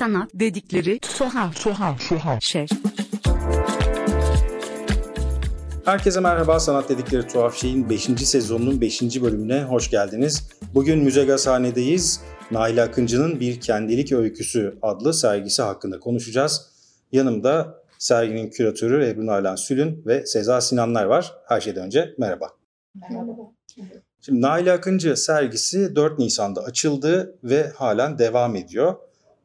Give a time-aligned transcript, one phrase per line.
[0.00, 2.66] Sanat dedikleri tuhaf tuhaf tuhaf şey.
[5.84, 6.60] Herkese merhaba.
[6.60, 8.02] Sanat dedikleri tuhaf şeyin 5.
[8.02, 9.22] sezonunun 5.
[9.22, 10.48] bölümüne hoş geldiniz.
[10.74, 12.20] Bugün Müze Gazhane'deyiz.
[12.50, 16.70] Nail Akıncı'nın Bir Kendilik Öyküsü adlı sergisi hakkında konuşacağız.
[17.12, 21.34] Yanımda serginin küratörü Ebru Nalan Sülün ve Seza Sinanlar var.
[21.48, 22.50] Her şeyden önce merhaba.
[23.10, 23.32] Merhaba.
[24.20, 28.96] Şimdi Nail Akıncı sergisi 4 Nisan'da açıldı ve halen devam ediyor.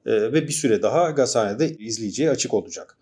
[0.05, 2.97] Ee, ve bir süre daha Gazhane'de izleyiciye açık olacak.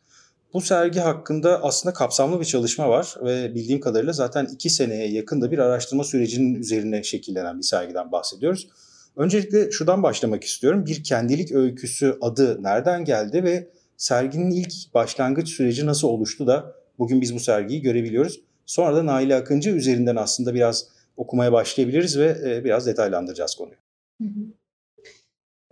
[0.53, 5.41] Bu sergi hakkında aslında kapsamlı bir çalışma var ve bildiğim kadarıyla zaten 2 seneye yakın
[5.41, 8.67] da bir araştırma sürecinin üzerine şekillenen bir sergiden bahsediyoruz.
[9.15, 10.85] Öncelikle şuradan başlamak istiyorum.
[10.85, 17.21] Bir kendilik öyküsü adı nereden geldi ve serginin ilk başlangıç süreci nasıl oluştu da bugün
[17.21, 18.39] biz bu sergiyi görebiliyoruz.
[18.65, 23.77] Sonra da Nail Akıncı üzerinden aslında biraz okumaya başlayabiliriz ve e, biraz detaylandıracağız konuyu.
[24.21, 24.62] Hı hı.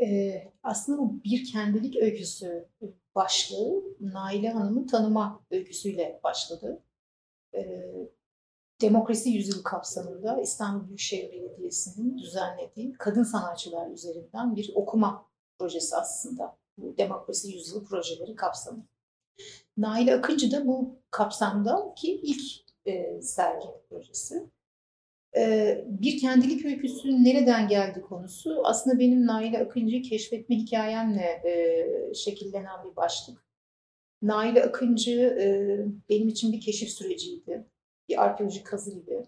[0.01, 2.69] Ee, aslında bu bir kendilik öyküsü
[3.15, 6.83] başlığı Naile Hanım'ın tanıma öyküsüyle başladı.
[7.55, 7.91] Ee,
[8.81, 15.25] Demokrasi Yüzyılı kapsamında İstanbul Büyükşehir Belediyesi'nin düzenlediği kadın sanatçılar üzerinden bir okuma
[15.59, 16.57] projesi aslında.
[16.77, 18.85] Bu Demokrasi Yüzyılı projeleri kapsamı.
[19.77, 22.41] Nail Akıncı da bu kapsamda ki ilk
[22.85, 24.49] e, sergi projesi.
[25.37, 32.83] E, bir kendilik öyküsü nereden geldi konusu aslında benim Nail Akıncı'yı keşfetme hikayemle e, şekillenen
[32.85, 33.45] bir başlık.
[34.21, 35.45] Nail Akıncı e,
[36.09, 37.65] benim için bir keşif süreciydi.
[38.09, 39.23] Bir arkeolojik kazı gibi.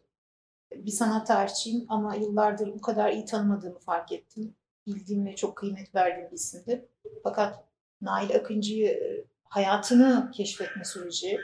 [0.75, 4.55] Bir sanat tarihçiyim ama yıllardır bu kadar iyi tanımadığımı fark ettim.
[4.87, 6.85] Bildiğim ve çok kıymet verdiğim bir isimdi.
[7.23, 7.63] Fakat
[8.01, 11.39] Nail Akıncı'yı hayatını keşfetme süreci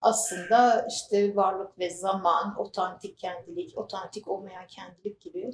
[0.00, 5.50] aslında işte varlık ve zaman, otantik kendilik, otantik olmayan kendilik gibi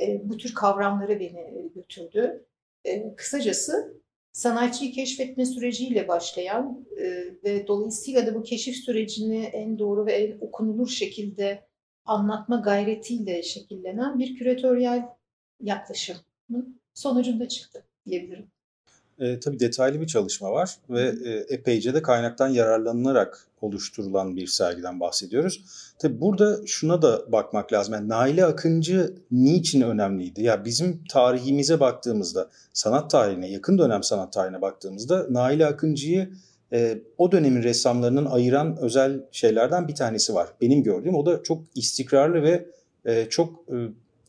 [0.00, 2.46] e, bu tür kavramları beni götürdü.
[2.84, 7.04] E, kısacası sanatçıyı keşfetme süreciyle başlayan e,
[7.44, 11.68] ve dolayısıyla da bu keşif sürecini en doğru ve en okunulur şekilde
[12.04, 15.08] anlatma gayretiyle şekillenen bir küratöryel
[15.60, 18.50] yaklaşımın sonucunda çıktı diyebilirim.
[19.18, 25.00] E, tabii detaylı bir çalışma var ve e, epeyce de kaynaktan yararlanılarak oluşturulan bir sergiden
[25.00, 25.64] bahsediyoruz.
[25.98, 27.94] Tabii burada şuna da bakmak lazım.
[27.94, 30.42] Yani Naile Akıncı niçin önemliydi?
[30.42, 36.30] Ya bizim tarihimize baktığımızda, sanat tarihine, yakın dönem sanat tarihine baktığımızda Naile Akıncı'yı
[36.72, 40.48] e, o dönemin ressamlarının ayıran özel şeylerden bir tanesi var.
[40.60, 42.66] Benim gördüğüm o da çok istikrarlı ve
[43.04, 43.76] e, çok e,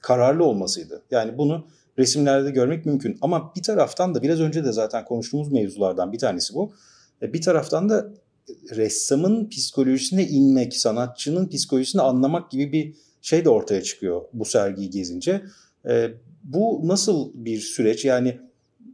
[0.02, 1.02] kararlı olmasıydı.
[1.12, 1.66] Yani bunu
[1.98, 3.18] resimlerde görmek mümkün.
[3.22, 6.74] Ama bir taraftan da biraz önce de zaten konuştuğumuz mevzulardan bir tanesi bu.
[7.22, 8.10] Bir taraftan da
[8.76, 15.42] ressamın psikolojisine inmek, sanatçının psikolojisini anlamak gibi bir şey de ortaya çıkıyor bu sergiyi gezince.
[16.44, 18.06] Bu nasıl bir süreç?
[18.06, 18.40] Yani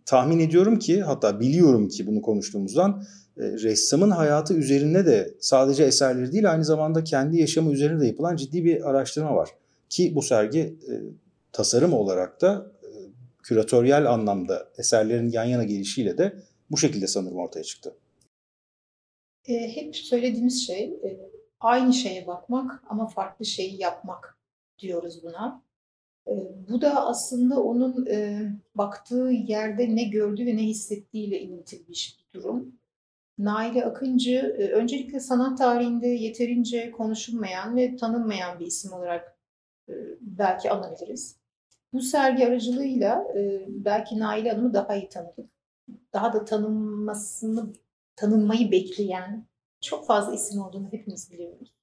[0.05, 3.03] tahmin ediyorum ki hatta biliyorum ki bunu konuştuğumuzdan
[3.37, 8.65] ressamın hayatı üzerine de sadece eserleri değil aynı zamanda kendi yaşamı üzerine de yapılan ciddi
[8.65, 9.49] bir araştırma var.
[9.89, 10.75] Ki bu sergi
[11.51, 12.71] tasarım olarak da
[13.49, 16.33] küratöryel anlamda eserlerin yan yana gelişiyle de
[16.71, 17.95] bu şekilde sanırım ortaya çıktı.
[19.47, 24.37] E, hep söylediğimiz şey e, aynı şeye bakmak ama farklı şeyi yapmak
[24.79, 25.63] diyoruz buna.
[26.27, 26.33] E,
[26.69, 28.07] bu da aslında onun
[28.75, 32.79] baktığı yerde ne gördüğü ve ne hissettiğiyle ilintili bir durum.
[33.37, 39.37] Naile Akıncı öncelikle sanat tarihinde yeterince konuşulmayan ve tanınmayan bir isim olarak
[40.21, 41.38] belki anabiliriz.
[41.93, 45.49] Bu sergi aracılığıyla e, belki Nail Hanım'ı daha iyi tanıdık.
[46.13, 47.73] Daha da tanınmasını,
[48.15, 49.45] tanınmayı bekleyen
[49.81, 51.73] çok fazla isim olduğunu hepimiz biliyoruz.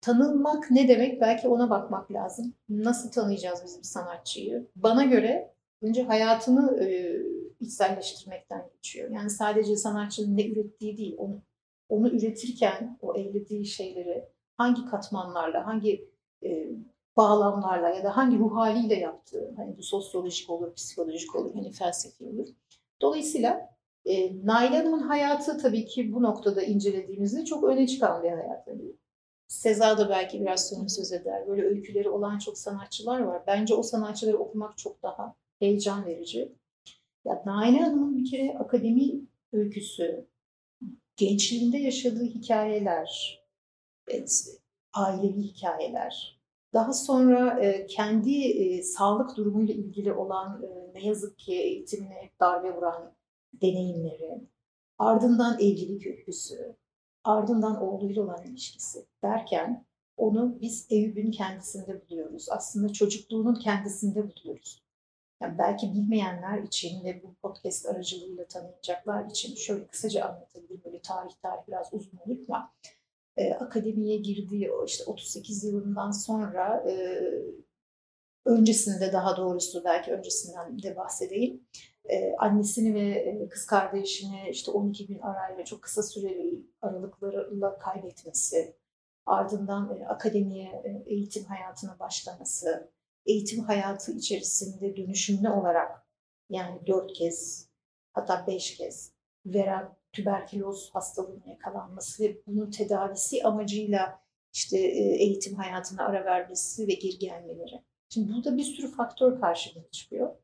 [0.00, 1.20] Tanınmak ne demek?
[1.20, 2.54] Belki ona bakmak lazım.
[2.68, 4.66] Nasıl tanıyacağız biz bir sanatçıyı?
[4.76, 7.16] Bana göre önce hayatını e,
[7.60, 9.10] içselleştirmekten geçiyor.
[9.10, 11.42] Yani sadece sanatçının ne ürettiği değil, onu
[11.88, 14.24] onu üretirken o ellediği şeyleri
[14.56, 16.10] hangi katmanlarla, hangi
[16.44, 16.68] e,
[17.18, 22.24] bağlamlarla ya da hangi ruh haliyle yaptığı, hani bu sosyolojik olur, psikolojik olur, hani felsefi
[22.24, 22.48] olur.
[23.00, 23.70] Dolayısıyla
[24.04, 28.68] e, Nail Hanım'ın hayatı tabii ki bu noktada incelediğimizde çok öne çıkan bir hayat.
[28.68, 28.82] Yani
[29.48, 31.48] Seza da belki biraz sonra söz eder.
[31.48, 33.42] Böyle öyküleri olan çok sanatçılar var.
[33.46, 36.52] Bence o sanatçıları okumak çok daha heyecan verici.
[37.24, 39.20] Ya Nail Hanım'ın bir kere akademi
[39.52, 40.26] öyküsü,
[41.16, 43.40] gençliğinde yaşadığı hikayeler,
[44.94, 46.37] ailevi hikayeler,
[46.72, 52.76] daha sonra e, kendi e, sağlık durumuyla ilgili olan e, ne yazık ki eğitimine darbe
[52.76, 53.12] vuran
[53.52, 54.40] deneyimleri,
[54.98, 56.76] ardından evlilik öyküsü,
[57.24, 59.84] ardından oğluyla olan ilişkisi derken
[60.16, 62.48] onu biz Eyüp'ün kendisinde buluyoruz.
[62.50, 64.82] Aslında çocukluğunun kendisinde buluyoruz.
[65.42, 70.80] Yani belki bilmeyenler için ve bu podcast aracılığıyla tanıyacaklar için şöyle kısaca anlatabilirim.
[70.84, 72.72] Böyle tarih tarih biraz uzun olur ama
[73.38, 77.22] e, akademiye girdiği işte 38 yılından sonra e,
[78.46, 81.68] öncesinde daha doğrusu belki öncesinden de bahsedeyim.
[82.04, 88.76] E, annesini ve e, kız kardeşini işte 12 gün arayla çok kısa süreli aralıklarla kaybetmesi,
[89.26, 92.92] ardından e, akademiye e, eğitim hayatına başlaması,
[93.26, 96.06] eğitim hayatı içerisinde dönüşümlü olarak
[96.50, 97.68] yani dört kez
[98.12, 99.12] hatta beş kez
[99.46, 104.20] veren tüberküloz hastalığına yakalanması ve bunun tedavisi amacıyla
[104.52, 107.82] işte e, eğitim hayatına ara vermesi ve geri gelmeleri.
[108.08, 110.34] Şimdi burada bir sürü faktör karşımıza çıkıyor.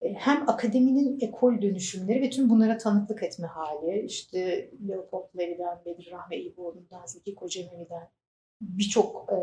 [0.00, 6.10] E, hem akademinin ekol dönüşümleri ve tüm bunlara tanıklık etme hali, işte Leopold Levi'den, Bedir
[6.10, 8.08] Rahmi Eyüboğlu'ndan, Zeki Kocamemi'den
[8.60, 9.36] birçok e,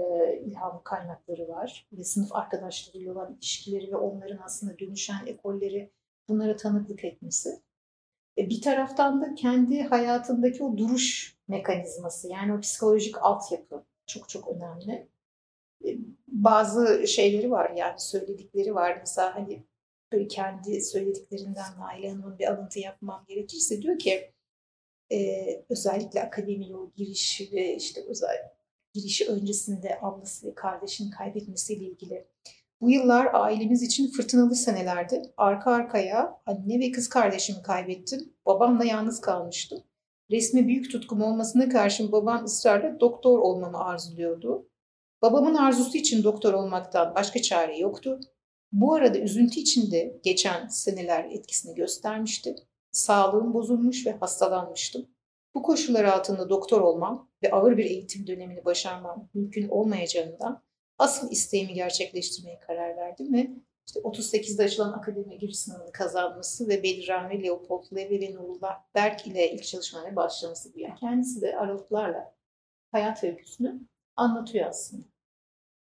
[0.46, 1.88] ilham kaynakları var.
[1.94, 5.92] Ve sınıf arkadaşlarıyla olan ilişkileri ve onların aslında dönüşen ekolleri
[6.28, 7.62] bunlara tanıklık etmesi.
[8.40, 14.48] E, bir taraftan da kendi hayatındaki o duruş mekanizması yani o psikolojik altyapı çok çok
[14.48, 15.08] önemli.
[15.86, 15.98] E,
[16.28, 18.98] bazı şeyleri var yani söyledikleri var.
[19.00, 19.64] Mesela hani
[20.12, 24.32] böyle kendi söylediklerinden Nail Hanım'ın bir alıntı yapmam gerekirse diyor ki
[25.12, 28.38] e, özellikle akademi o girişi ve işte özel
[28.94, 32.28] girişi öncesinde ablası ve kardeşini kaybetmesiyle ilgili
[32.82, 35.22] bu yıllar ailemiz için fırtınalı senelerdi.
[35.38, 38.34] Arka arkaya anne ve kız kardeşimi kaybettim.
[38.46, 39.80] Babamla yalnız kalmıştım.
[40.32, 44.70] Resme büyük tutkum olmasına karşın babam ısrarla doktor olmamı arzuluyordu.
[45.22, 48.20] Babamın arzusu için doktor olmaktan başka çare yoktu.
[48.72, 52.56] Bu arada üzüntü içinde geçen seneler etkisini göstermişti.
[52.92, 55.06] Sağlığım bozulmuş ve hastalanmıştım.
[55.56, 60.64] Bu koşullar altında doktor olmam ve ağır bir eğitim dönemini başarmam mümkün olmayacağından
[61.00, 63.52] asıl isteğimi gerçekleştirmeye karar verdim ve
[63.88, 69.52] işte 38'de açılan akademi giriş sınavını kazanması ve Rahmi, Leopold Levi ve Nurullah Berk ile
[69.52, 70.80] ilk çalışmalarına başlaması bu.
[70.80, 72.36] Yani kendisi de aralıklarla
[72.92, 73.82] hayat öyküsünü
[74.16, 75.06] anlatıyor aslında.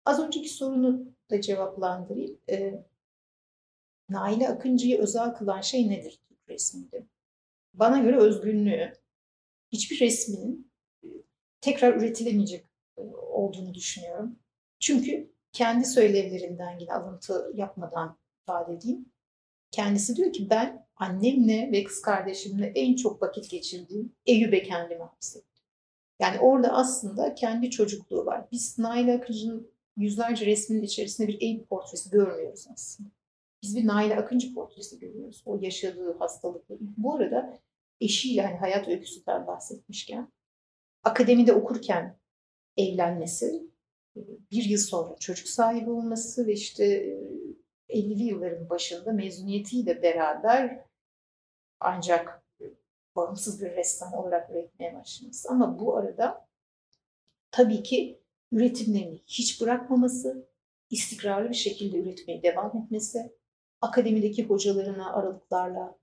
[0.05, 2.39] Az önceki sorunu da cevaplandırayım.
[2.51, 2.85] E,
[4.09, 7.07] Naile Akıncı'yı özel kılan şey nedir Türk resminde?
[7.75, 8.93] Bana göre özgünlüğü.
[9.73, 10.73] Hiçbir resminin
[11.05, 11.09] e,
[11.61, 12.67] tekrar üretilemeyecek
[12.99, 14.39] e, olduğunu düşünüyorum.
[14.87, 19.13] Çünkü kendi söylevlerinden yine alıntı yapmadan ifade edeyim.
[19.71, 25.65] Kendisi diyor ki ben annemle ve kız kardeşimle en çok vakit geçirdiğim Eyüp'e kendimi hapsettim.
[26.21, 28.49] Yani orada aslında kendi çocukluğu var.
[28.53, 33.11] Biz Nail Akıncı'nın yüzlerce resminin içerisinde bir Eyüp portresi görmüyoruz aslında.
[33.63, 35.43] Biz bir Nail Akıncı portresi görüyoruz.
[35.47, 36.81] O yaşadığı hastalıkları.
[36.81, 37.59] Bu arada
[38.01, 40.33] eşiyle hani hayat öyküsünden bahsetmişken
[41.05, 42.19] akademide okurken
[42.77, 43.76] evlenmesi
[44.51, 47.17] bir yıl sonra çocuk sahibi olması ve işte
[47.89, 50.85] 50'li yılların başında mezuniyetiyle beraber
[51.81, 52.43] ancak
[53.17, 55.49] bağımsız bir ressam olarak üretmeye başlaması.
[55.49, 56.47] Ama bu arada
[57.51, 58.21] tabii ki
[58.53, 60.49] üretimlerini hiç bırakmaması,
[60.91, 63.33] istikrarlı bir şekilde üretmeye devam etmesi,
[63.81, 65.99] akademideki hocalarına aralıklarla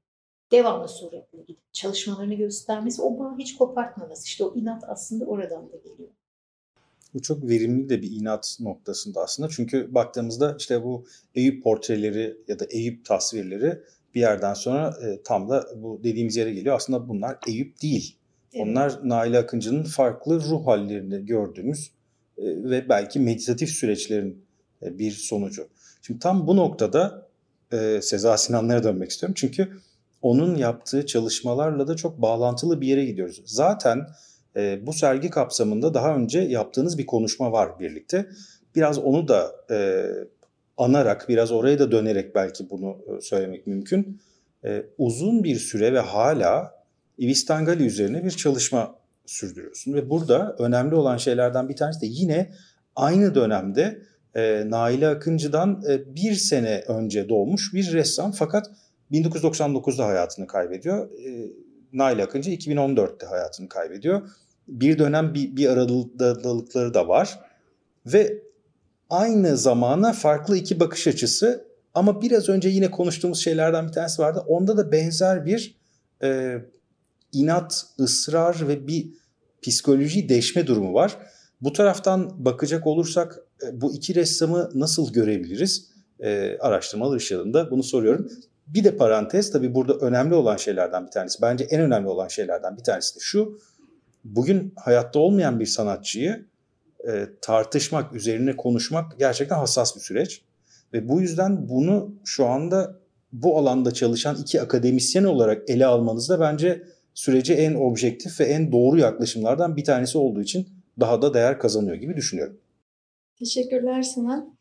[0.51, 4.25] devamlı suretle gidip çalışmalarını göstermesi, o bağı hiç kopartmaması.
[4.25, 6.09] İşte o inat aslında oradan da geliyor.
[7.13, 9.50] Bu çok verimli de bir inat noktasında aslında.
[9.50, 11.06] Çünkü baktığımızda işte bu
[11.36, 13.80] Eyüp portreleri ya da Eyüp tasvirleri
[14.15, 16.76] bir yerden sonra e, tam da bu dediğimiz yere geliyor.
[16.76, 18.18] Aslında bunlar Eyüp değil.
[18.54, 18.68] Evet.
[18.68, 21.92] Onlar Nail Akıncı'nın farklı ruh hallerini gördüğümüz
[22.38, 24.45] e, ve belki meditatif süreçlerin
[24.81, 25.68] e, bir sonucu.
[26.02, 27.28] Şimdi tam bu noktada
[27.71, 29.33] e, Seza Sinanlara dönmek istiyorum.
[29.38, 29.69] Çünkü
[30.21, 33.42] onun yaptığı çalışmalarla da çok bağlantılı bir yere gidiyoruz.
[33.45, 34.07] Zaten
[34.56, 38.26] e, bu sergi kapsamında daha önce yaptığınız bir konuşma var birlikte.
[38.76, 40.06] Biraz onu da e,
[40.78, 44.22] anarak, biraz oraya da dönerek belki bunu e, söylemek mümkün.
[44.66, 46.83] E, uzun bir süre ve hala
[47.19, 48.95] Ivistangali üzerine bir çalışma
[49.26, 49.94] sürdürüyorsun.
[49.94, 52.52] Ve burada önemli olan şeylerden bir tanesi de yine
[52.95, 54.02] aynı dönemde
[54.36, 58.72] e, Naile Akıncı'dan e, bir sene önce doğmuş bir ressam fakat
[59.12, 61.10] 1999'da hayatını kaybediyor.
[61.10, 61.52] E,
[61.94, 64.30] Nail Akıncı 2014'te hayatını kaybediyor
[64.68, 67.40] bir dönem bir, bir aralıkları da var.
[68.06, 68.44] Ve
[69.10, 74.44] aynı zamana farklı iki bakış açısı ama biraz önce yine konuştuğumuz şeylerden bir tanesi vardı.
[74.48, 75.76] Onda da benzer bir
[76.24, 76.58] e,
[77.32, 79.08] inat, ısrar ve bir
[79.62, 81.18] psikoloji değişme durumu var.
[81.62, 85.90] Bu taraftan bakacak olursak e, bu iki ressamı nasıl görebiliriz?
[86.20, 88.30] E, araştırmalar ışığında bunu soruyorum.
[88.68, 91.42] Bir de parantez tabii burada önemli olan şeylerden bir tanesi.
[91.42, 93.60] Bence en önemli olan şeylerden bir tanesi de şu
[94.23, 96.45] bugün hayatta olmayan bir sanatçıyı
[97.07, 100.42] e, tartışmak, üzerine konuşmak gerçekten hassas bir süreç.
[100.94, 102.99] Ve bu yüzden bunu şu anda
[103.31, 108.71] bu alanda çalışan iki akademisyen olarak ele almanız da bence sürece en objektif ve en
[108.71, 110.68] doğru yaklaşımlardan bir tanesi olduğu için
[110.99, 112.57] daha da değer kazanıyor gibi düşünüyorum.
[113.39, 114.56] Teşekkürler Sinan.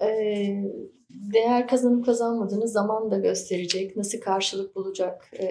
[0.00, 0.64] Ee,
[1.14, 3.96] değer kazanıp kazanmadığını zaman da gösterecek.
[3.96, 5.46] Nasıl karşılık bulacak e,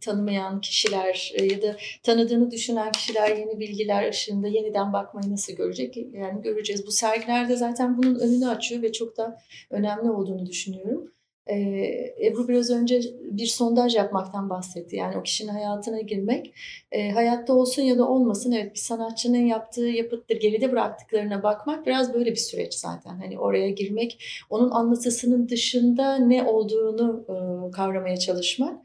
[0.00, 5.96] tanımayan kişiler e, ya da tanıdığını düşünen kişiler yeni bilgiler ışığında yeniden bakmayı nasıl görecek?
[5.96, 6.86] Yani göreceğiz.
[6.86, 11.12] Bu sergilerde zaten bunun önünü açıyor ve çok da önemli olduğunu düşünüyorum.
[11.50, 14.96] Ee, Ebru biraz önce bir sondaj yapmaktan bahsetti.
[14.96, 16.54] Yani o kişinin hayatına girmek,
[16.92, 22.14] e, hayatta olsun ya da olmasın evet bir sanatçının yaptığı yapıttır, geride bıraktıklarına bakmak biraz
[22.14, 23.16] böyle bir süreç zaten.
[23.16, 27.34] Hani oraya girmek, onun anlatısının dışında ne olduğunu e,
[27.70, 28.78] kavramaya çalışmak.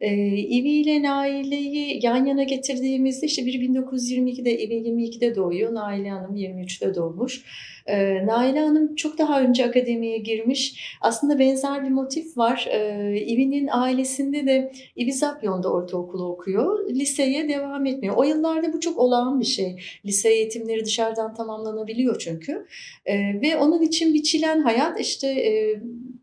[0.00, 6.36] E, İvi ile Naile'yi yan yana getirdiğimizde işte biri 1922'de, İvi 22'de doğuyor, Naile Hanım
[6.36, 7.44] 23'te doğmuş.
[7.86, 10.96] E, Naile Hanım çok daha önce akademiye girmiş.
[11.00, 12.68] Aslında benzer bir motif var.
[12.70, 16.90] E, İvi'nin ailesinde de İvi Zapyon'da ortaokulu okuyor.
[16.90, 18.16] Liseye devam etmiyor.
[18.16, 19.76] O yıllarda bu çok olağan bir şey.
[20.06, 22.66] Lise eğitimleri dışarıdan tamamlanabiliyor çünkü.
[23.06, 25.80] E, ve onun için biçilen hayat işte e,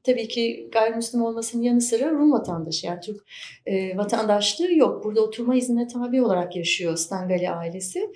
[0.08, 2.88] tabii ki gayrimüslim olmasının yanı sıra Rum vatandaşı.
[2.88, 3.22] Yani Türk
[3.66, 5.04] e, vatandaşlığı yok.
[5.04, 8.10] Burada oturma iznine tabi olarak yaşıyor Stengali ailesi.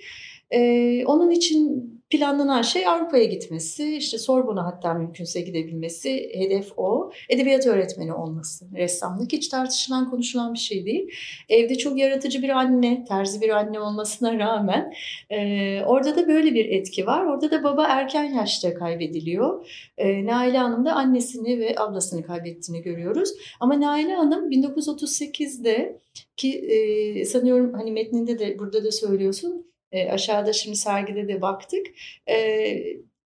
[0.52, 7.10] Ee, onun için planlanan şey Avrupa'ya gitmesi, işte Sorbon'a hatta mümkünse gidebilmesi, hedef o.
[7.28, 11.10] Edebiyat öğretmeni olması, ressamlık hiç tartışılan, konuşulan bir şey değil.
[11.48, 14.94] Evde çok yaratıcı bir anne, terzi bir anne olmasına rağmen
[15.30, 15.38] e,
[15.86, 17.26] orada da böyle bir etki var.
[17.26, 19.66] Orada da baba erken yaşta kaybediliyor.
[19.98, 23.30] E, Naile Hanım da annesini ve ablasını kaybettiğini görüyoruz.
[23.60, 26.00] Ama Naile Hanım 1938'de
[26.36, 31.86] ki e, sanıyorum hani metninde de burada da söylüyorsun e, aşağıda şimdi sergide de baktık.
[32.28, 32.36] E,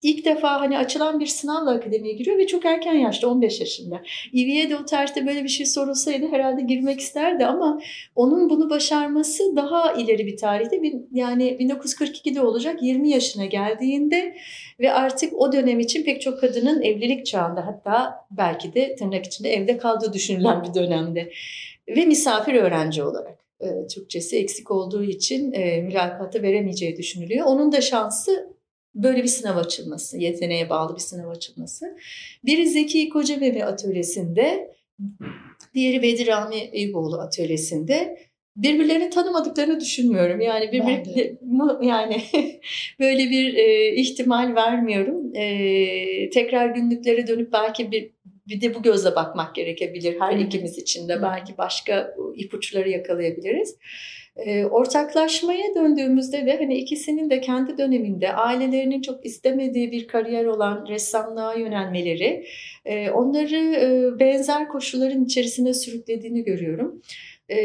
[0.02, 4.02] ilk defa hani açılan bir sınavla akademiye giriyor ve çok erken yaşta 15 yaşında.
[4.32, 7.80] İvi'ye de o tarihte böyle bir şey sorulsaydı herhalde girmek isterdi ama
[8.16, 10.80] onun bunu başarması daha ileri bir tarihte
[11.12, 14.36] yani 1942'de olacak 20 yaşına geldiğinde
[14.80, 19.52] ve artık o dönem için pek çok kadının evlilik çağında hatta belki de tırnak içinde
[19.54, 21.32] evde kaldığı düşünülen bir dönemde
[21.88, 23.41] ve misafir öğrenci olarak.
[23.62, 27.46] E, Türkçesi eksik olduğu için e, mülakatı veremeyeceği düşünülüyor.
[27.46, 28.52] Onun da şansı
[28.94, 31.96] böyle bir sınav açılması, yeteneğe bağlı bir sınav açılması.
[32.44, 34.74] Biri Zeki Kocabebe atölyesinde,
[35.74, 38.18] diğeri Bedir Rami Eyüboğlu atölyesinde
[38.56, 40.40] birbirlerini tanımadıklarını düşünmüyorum.
[40.40, 41.38] Yani birbirleri
[41.86, 42.22] yani
[43.00, 45.36] böyle bir e, ihtimal vermiyorum.
[45.36, 48.10] E, tekrar günlüklere dönüp belki bir
[48.48, 53.76] bir de bu gözle bakmak gerekebilir her ikimiz için de belki başka ipuçları yakalayabiliriz.
[54.36, 60.86] E, ortaklaşmaya döndüğümüzde de hani ikisinin de kendi döneminde ailelerinin çok istemediği bir kariyer olan
[60.88, 62.46] ressamlığa yönelmeleri
[62.84, 67.02] e, onları e, benzer koşulların içerisine sürüklediğini görüyorum.
[67.48, 67.58] E,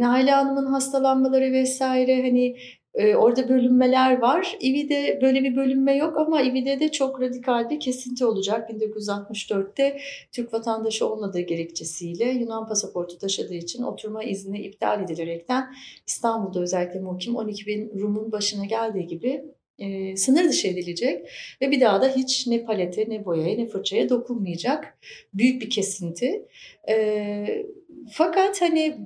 [0.00, 2.56] Naile Hanım'ın hastalanmaları vesaire hani
[2.94, 4.56] ee, orada bölünmeler var.
[4.60, 8.70] İVİ'de böyle bir bölünme yok ama İVİ'de de çok radikal bir kesinti olacak.
[8.70, 10.00] 1964'te
[10.32, 15.74] Türk vatandaşı olmadığı gerekçesiyle Yunan pasaportu taşıdığı için oturma izni iptal edilerekten
[16.06, 19.44] İstanbul'da özellikle muhkim 12 bin Rum'un başına geldiği gibi
[19.78, 21.28] e, sınır dışı edilecek
[21.62, 24.98] ve bir daha da hiç ne palete ne boyaya ne fırçaya dokunmayacak
[25.34, 26.46] büyük bir kesinti.
[26.88, 27.64] E,
[28.12, 28.96] fakat hani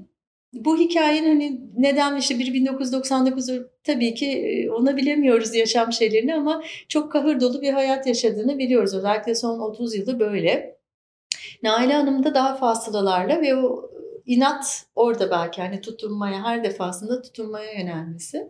[0.53, 3.49] bu hikayenin hani neden işte bir 1999
[3.85, 8.95] tabii ki ona bilemiyoruz yaşam şeylerini ama çok kahır dolu bir hayat yaşadığını biliyoruz.
[8.95, 10.77] Özellikle son 30 yılı böyle.
[11.63, 13.91] Naile Hanım da daha fasılalarla ve o
[14.27, 18.49] inat orada belki hani tutunmaya her defasında tutunmaya yönelmesi.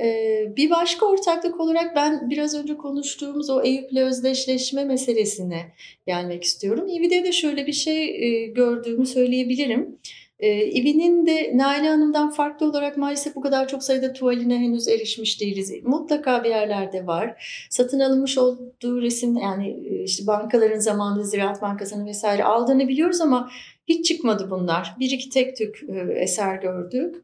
[0.00, 5.72] Ee, bir başka ortaklık olarak ben biraz önce konuştuğumuz o Eyüp'le özdeşleşme meselesine
[6.06, 6.88] gelmek istiyorum.
[6.88, 9.98] İvi'de de şöyle bir şey e, gördüğümü söyleyebilirim.
[10.42, 15.40] E, İbi'nin de Naile Hanım'dan farklı olarak maalesef bu kadar çok sayıda tuvaline henüz erişmiş
[15.40, 15.72] değiliz.
[15.82, 17.44] Mutlaka bir yerlerde var.
[17.70, 23.50] Satın alınmış olduğu resim yani e, işte bankaların zamanında Ziraat Bankası'nın vesaire aldığını biliyoruz ama
[23.88, 24.94] hiç çıkmadı bunlar.
[25.00, 27.16] Bir iki tek tük e, eser gördük.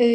[0.00, 0.06] E,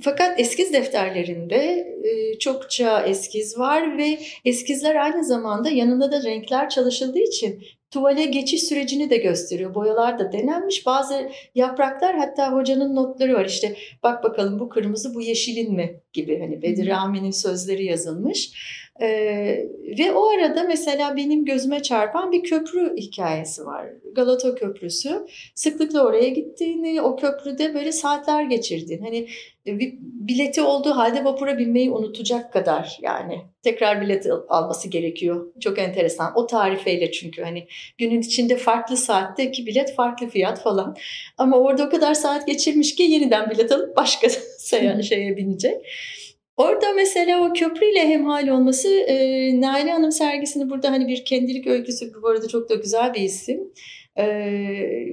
[0.00, 1.56] fakat eskiz defterlerinde
[2.04, 7.62] e, çokça eskiz var ve eskizler aynı zamanda yanında da renkler çalışıldığı için
[7.92, 9.74] tuvale geçiş sürecini de gösteriyor.
[9.74, 10.86] Boyalar da denenmiş.
[10.86, 16.40] Bazı yapraklar hatta hocanın notları var işte bak bakalım bu kırmızı bu yeşilin mi gibi
[16.40, 18.52] hani Bedir Rami'nin sözleri yazılmış.
[19.00, 19.66] Ee,
[19.98, 23.86] ve o arada mesela benim gözüme çarpan bir köprü hikayesi var.
[24.12, 25.26] Galata Köprüsü.
[25.54, 29.04] Sıklıkla oraya gittiğini, o köprüde böyle saatler geçirdiğini.
[29.04, 29.26] Hani
[29.66, 35.52] bir bileti olduğu halde vapura binmeyi unutacak kadar yani tekrar bilet alması gerekiyor.
[35.60, 36.32] Çok enteresan.
[36.36, 37.66] O tarifeyle çünkü hani
[37.98, 40.96] günün içinde farklı saatte iki bilet farklı fiyat falan.
[41.38, 44.28] Ama orada o kadar saat geçirmiş ki yeniden bilet alıp başka
[45.02, 45.76] şeye binecek.
[46.56, 52.22] Orada mesela o köprüyle hemhal olması e, Naile Hanım sergisini burada hani bir kendilik öyküsü
[52.22, 53.72] bu arada çok da güzel bir isim.
[54.18, 54.24] E,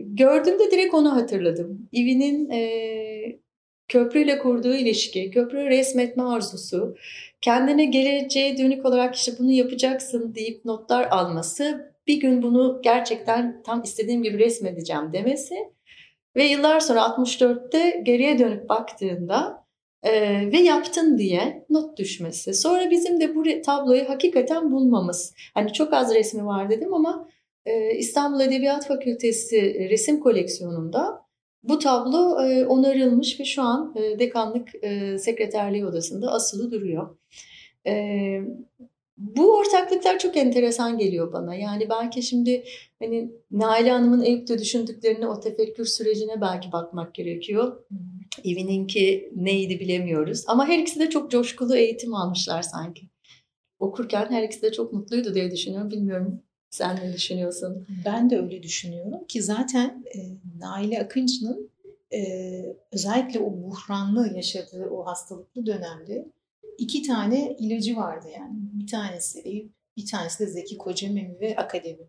[0.05, 1.89] gördüğümde direkt onu hatırladım.
[1.93, 3.39] Ivi'nin e,
[3.87, 6.95] köprüyle kurduğu ilişki, köprü resmetme arzusu,
[7.41, 13.83] kendine geleceğe dönük olarak işte bunu yapacaksın deyip notlar alması, bir gün bunu gerçekten tam
[13.83, 15.55] istediğim gibi resmedeceğim demesi
[16.35, 19.68] ve yıllar sonra 64'te geriye dönüp baktığında
[20.03, 20.11] e,
[20.51, 22.53] ve yaptın diye not düşmesi.
[22.53, 25.33] Sonra bizim de bu tabloyu hakikaten bulmamız.
[25.53, 27.29] Hani çok az resmi var dedim ama
[27.65, 31.29] e, İstanbul Edebiyat Fakültesi resim koleksiyonunda
[31.63, 37.17] bu tablo e, onarılmış ve şu an e, dekanlık e, sekreterliği odasında asılı duruyor.
[37.87, 37.93] E,
[39.17, 41.55] bu ortaklıklar çok enteresan geliyor bana.
[41.55, 42.63] Yani belki şimdi
[42.99, 47.83] hani Naile Hanım'ın Eyüp'te düşündüklerine o tefekkür sürecine belki bakmak gerekiyor.
[48.43, 50.43] Evininki neydi bilemiyoruz.
[50.47, 53.09] Ama her ikisi de çok coşkulu eğitim almışlar sanki.
[53.79, 55.91] Okurken her ikisi de çok mutluydu diye düşünüyorum.
[55.91, 57.87] Bilmiyorum sen ne düşünüyorsun?
[58.05, 60.19] Ben de öyle düşünüyorum ki zaten e,
[60.59, 61.69] Naile Akıncı'nın
[62.13, 66.31] e, özellikle o buhranlı yaşadığı o hastalıklı dönemde
[66.77, 68.53] iki tane ilacı vardı yani.
[68.53, 72.07] Bir tanesi Eyüp, bir tanesi de Zeki Kocamemi ve Akademi.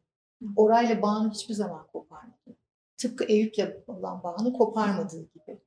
[0.57, 2.57] Orayla bağını hiçbir zaman koparmadı.
[2.97, 5.59] Tıpkı Eyüp'le olan bağını koparmadığı gibi.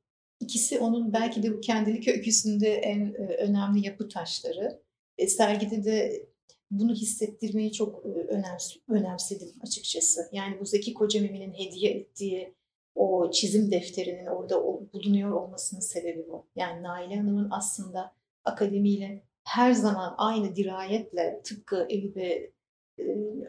[0.43, 4.81] İkisi onun belki de bu kendilik öyküsünde en e, önemli yapı taşları.
[5.17, 6.25] E, sergide de
[6.71, 10.29] bunu hissettirmeyi çok önems önemsedim açıkçası.
[10.31, 12.53] Yani bu Zeki Kocamemi'nin hediye ettiği
[12.95, 16.45] o çizim defterinin orada bulunuyor olmasının sebebi bu.
[16.55, 18.13] Yani Naile Hanım'ın aslında
[18.45, 22.51] akademiyle her zaman aynı dirayetle tıpkı Eyüp'e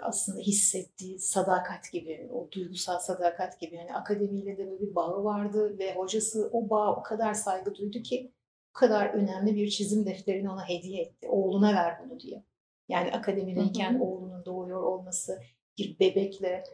[0.01, 3.75] aslında hissettiği sadakat gibi, o duygusal sadakat gibi.
[3.75, 8.03] Yani akademiyle de böyle bir bağı vardı ve hocası o bağı o kadar saygı duydu
[8.03, 8.33] ki
[8.71, 11.29] bu kadar önemli bir çizim defterini ona hediye etti.
[11.29, 12.45] Oğluna ver bunu diye.
[12.89, 15.39] Yani akademideyken oğlunun doğuyor olması,
[15.79, 16.65] bir bebekle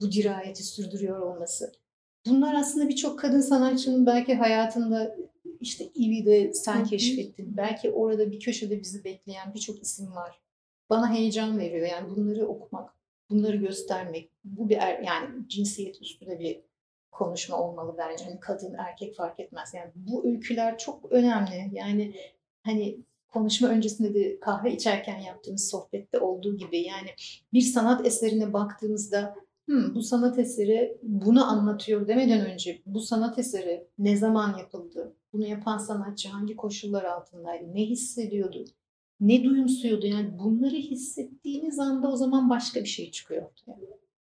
[0.00, 1.72] bu dirayeti sürdürüyor olması.
[2.26, 5.16] Bunlar aslında birçok kadın sanatçının belki hayatında
[5.60, 7.56] işte İvi'de sen keşfettin.
[7.56, 10.40] Belki orada bir köşede bizi bekleyen birçok isim var.
[10.90, 11.86] Bana heyecan veriyor.
[11.86, 12.94] Yani bunları okumak,
[13.30, 14.30] bunları göstermek.
[14.44, 16.60] Bu bir er, yani cinsiyet üstüne bir
[17.12, 18.24] konuşma olmalı bence.
[18.24, 19.74] Yani kadın, erkek fark etmez.
[19.74, 21.70] Yani bu öyküler çok önemli.
[21.72, 22.14] Yani
[22.62, 22.98] hani
[23.28, 27.08] konuşma öncesinde de kahve içerken yaptığımız sohbette olduğu gibi yani
[27.52, 29.34] bir sanat eserine baktığımızda
[29.66, 35.14] hmm, bu sanat eseri bunu anlatıyor demeden önce bu sanat eseri ne zaman yapıldı?
[35.32, 37.74] Bunu yapan sanatçı hangi koşullar altındaydı?
[37.74, 38.64] Ne hissediyordu?
[39.20, 40.06] Ne duyumsuyordu?
[40.06, 43.76] Yani bunları hissettiğiniz anda o zaman başka bir şey çıkıyor ortaya.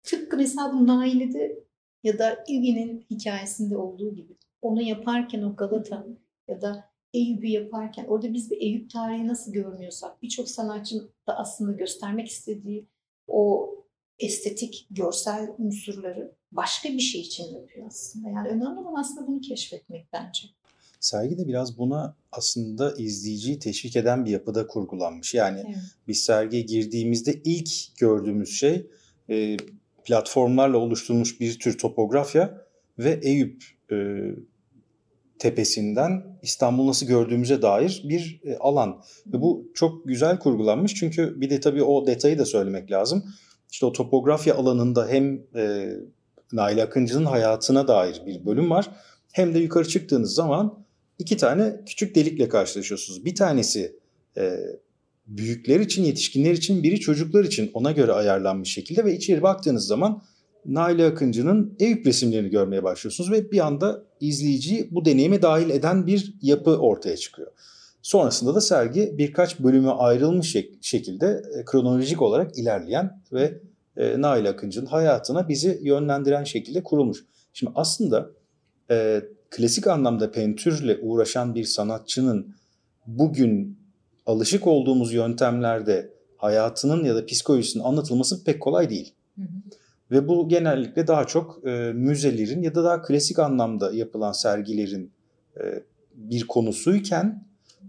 [0.02, 1.64] Tıpkı mesela bu Naile'de
[2.02, 4.36] ya da İlgi'nin hikayesinde olduğu gibi.
[4.62, 6.06] Onu yaparken o Galata
[6.48, 11.72] ya da Eyüp'ü yaparken orada biz bir Eyüp tarihi nasıl görmüyorsak birçok sanatçının da aslında
[11.72, 12.86] göstermek istediği
[13.26, 13.70] o
[14.18, 18.28] estetik, görsel unsurları başka bir şey için yapıyor aslında.
[18.28, 20.48] Yani önemli olan aslında bunu keşfetmek bence.
[21.00, 25.34] Sergi de biraz buna aslında izleyiciyi teşvik eden bir yapıda kurgulanmış.
[25.34, 25.76] Yani evet.
[26.08, 28.86] biz sergiye girdiğimizde ilk gördüğümüz şey
[29.30, 29.56] e,
[30.04, 32.66] platformlarla oluşturulmuş bir tür topografya
[32.98, 33.96] ve Eyüp e,
[35.38, 39.02] tepesinden İstanbul nasıl gördüğümüze dair bir e, alan.
[39.26, 43.24] Ve bu çok güzel kurgulanmış çünkü bir de tabii o detayı da söylemek lazım.
[43.70, 45.92] İşte o topografya alanında hem e,
[46.52, 48.90] Nail Akıncı'nın hayatına dair bir bölüm var.
[49.32, 50.84] Hem de yukarı çıktığınız zaman
[51.18, 53.24] iki tane küçük delikle karşılaşıyorsunuz.
[53.24, 53.96] Bir tanesi
[54.36, 54.58] e,
[55.26, 60.22] büyükler için, yetişkinler için, biri çocuklar için ona göre ayarlanmış şekilde ve içeri baktığınız zaman
[60.66, 66.34] Nail Akıncı'nın Eyüp resimlerini görmeye başlıyorsunuz ve bir anda izleyiciyi bu deneyime dahil eden bir
[66.42, 67.52] yapı ortaya çıkıyor.
[68.02, 73.60] Sonrasında da sergi birkaç bölüme ayrılmış şekilde e, kronolojik olarak ilerleyen ve
[73.96, 77.24] e, Nail Akıncı'nın hayatına bizi yönlendiren şekilde kurulmuş.
[77.52, 78.30] Şimdi aslında
[78.90, 82.54] e, klasik anlamda pentürle uğraşan bir sanatçının
[83.06, 83.78] bugün
[84.26, 89.12] alışık olduğumuz yöntemlerde hayatının ya da psikolojisinin anlatılması pek kolay değil.
[89.36, 89.46] Hı hı.
[90.10, 95.10] Ve bu genellikle daha çok e, müzelerin ya da daha klasik anlamda yapılan sergilerin
[95.60, 95.82] e,
[96.14, 97.44] bir konusuyken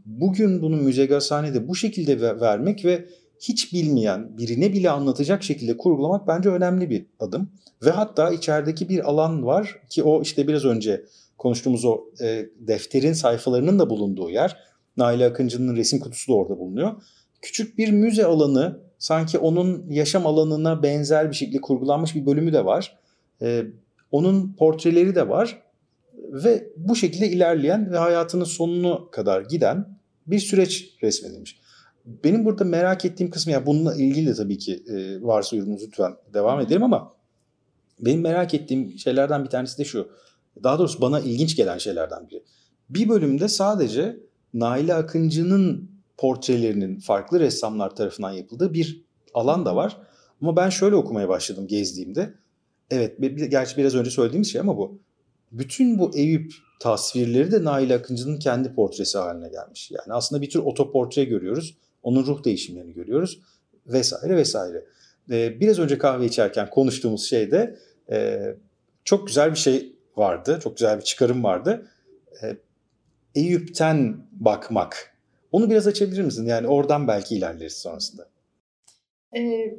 [0.06, 3.06] bugün bunu müzegasanede bu şekilde vermek ve
[3.40, 7.50] hiç bilmeyen birine bile anlatacak şekilde kurgulamak bence önemli bir adım.
[7.86, 11.06] Ve hatta içerideki bir alan var ki o işte biraz önce
[11.40, 14.58] konuştuğumuz o e, defterin sayfalarının da bulunduğu yer.
[14.98, 17.02] Nail Akıncı'nın resim kutusu da orada bulunuyor.
[17.42, 22.66] Küçük bir müze alanı sanki onun yaşam alanına benzer bir şekilde kurgulanmış bir bölümü de
[22.66, 23.00] var.
[23.42, 23.64] E,
[24.12, 25.62] onun portreleri de var
[26.16, 31.60] ve bu şekilde ilerleyen ve hayatının sonuna kadar giden bir süreç resmedilmiş.
[32.06, 36.14] Benim burada merak ettiğim kısmı ya bununla ilgili de tabii ki e, varsa yorumunuz lütfen
[36.34, 37.14] devam edelim ama
[38.00, 40.10] benim merak ettiğim şeylerden bir tanesi de şu.
[40.64, 42.44] Daha doğrusu bana ilginç gelen şeylerden biri.
[42.90, 44.20] Bir bölümde sadece
[44.54, 49.98] Naile Akıncı'nın portrelerinin farklı ressamlar tarafından yapıldığı bir alan da var.
[50.42, 52.34] Ama ben şöyle okumaya başladım gezdiğimde.
[52.92, 53.18] Evet,
[53.50, 55.00] gerçi biraz önce söylediğimiz şey ama bu.
[55.52, 59.92] Bütün bu Eyüp tasvirleri de Nail Akıncı'nın kendi portresi haline gelmiş.
[59.92, 61.78] Yani aslında bir tür otoportre görüyoruz.
[62.04, 63.40] Onun ruh değişimlerini görüyoruz
[63.88, 64.86] vesaire vesaire.
[65.32, 67.80] Ee, biraz önce kahve içerken konuştuğumuz şeyde
[68.12, 68.40] e,
[69.04, 70.60] çok güzel bir şey vardı.
[70.64, 71.92] Çok güzel bir çıkarım vardı.
[72.44, 72.58] E,
[73.36, 75.16] Eyüp'ten bakmak.
[75.52, 76.46] Onu biraz açabilir misin?
[76.46, 78.30] Yani oradan belki ilerleriz sonrasında.
[79.36, 79.74] Ee,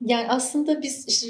[0.00, 1.26] yani aslında biz işte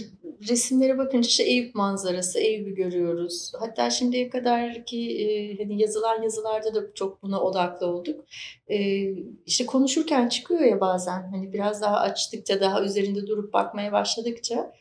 [0.48, 3.52] resimlere bakınca işte Eyüp manzarası, Eyüp'ü görüyoruz.
[3.61, 8.24] Hatta şimdiye kadar ki e, hani yazılan yazılarda da çok buna odaklı olduk.
[8.68, 9.06] E,
[9.46, 14.72] işte konuşurken çıkıyor ya bazen hani biraz daha açtıkça, daha üzerinde durup bakmaya başladıkça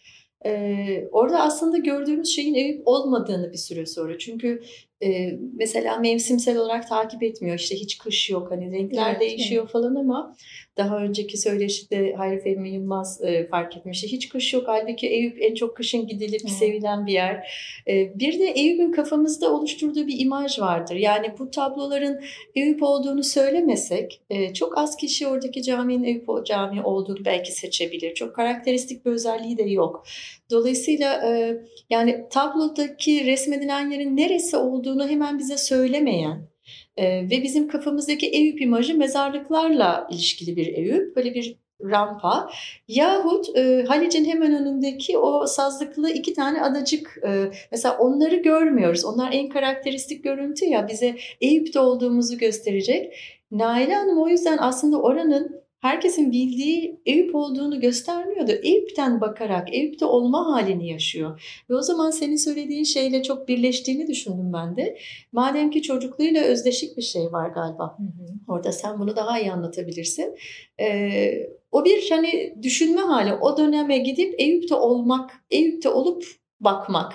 [0.46, 4.18] ee, orada aslında gördüğümüz şeyin Eyüp olmadığını bir süre sonra.
[4.18, 4.62] Çünkü
[5.04, 7.60] e, mesela mevsimsel olarak takip etmiyor.
[7.60, 8.52] İşte hiç kış yok.
[8.52, 9.72] Hani renkler evet, değişiyor evet.
[9.72, 10.36] falan ama
[10.80, 14.12] daha önceki söyleşide Hayri Fehmi Yılmaz e, fark etmişti.
[14.12, 14.64] Hiç kış yok.
[14.68, 16.50] Halbuki Eyüp en çok kışın gidilip hmm.
[16.50, 17.54] sevilen bir yer.
[17.88, 20.96] E, bir de Eyüp'ün kafamızda oluşturduğu bir imaj vardır.
[20.96, 22.20] Yani bu tabloların
[22.56, 28.14] Eyüp olduğunu söylemesek e, çok az kişi oradaki caminin Eyüp cami olduğunu belki seçebilir.
[28.14, 30.04] Çok karakteristik bir özelliği de yok.
[30.52, 31.58] Dolayısıyla e,
[31.90, 36.49] yani tablodaki resmedilen yerin neresi olduğunu hemen bize söylemeyen
[36.98, 41.16] e, ve bizim kafamızdaki Eyüp imajı mezarlıklarla ilişkili bir Eyüp.
[41.16, 42.50] Böyle bir rampa
[42.88, 49.06] yahut e, Halic'in hemen önündeki o sazlıklı iki tane adacık e, mesela onları görmüyoruz.
[49.06, 53.14] Onlar en karakteristik görüntü ya bize Eyüp'te olduğumuzu gösterecek.
[53.52, 58.52] Naile Hanım o yüzden aslında oranın herkesin bildiği Eyüp olduğunu göstermiyordu.
[58.52, 61.42] Eyüp'ten bakarak Eyüp'te olma halini yaşıyor.
[61.70, 64.98] Ve o zaman senin söylediğin şeyle çok birleştiğini düşündüm ben de.
[65.32, 67.98] Madem ki çocukluğuyla özdeşik bir şey var galiba.
[67.98, 68.34] Hı hı.
[68.48, 70.36] Orada sen bunu daha iyi anlatabilirsin.
[70.80, 73.34] Ee, o bir hani düşünme hali.
[73.34, 76.26] O döneme gidip Eyüp'te olmak, Eyüp'te olup
[76.60, 77.14] bakmak.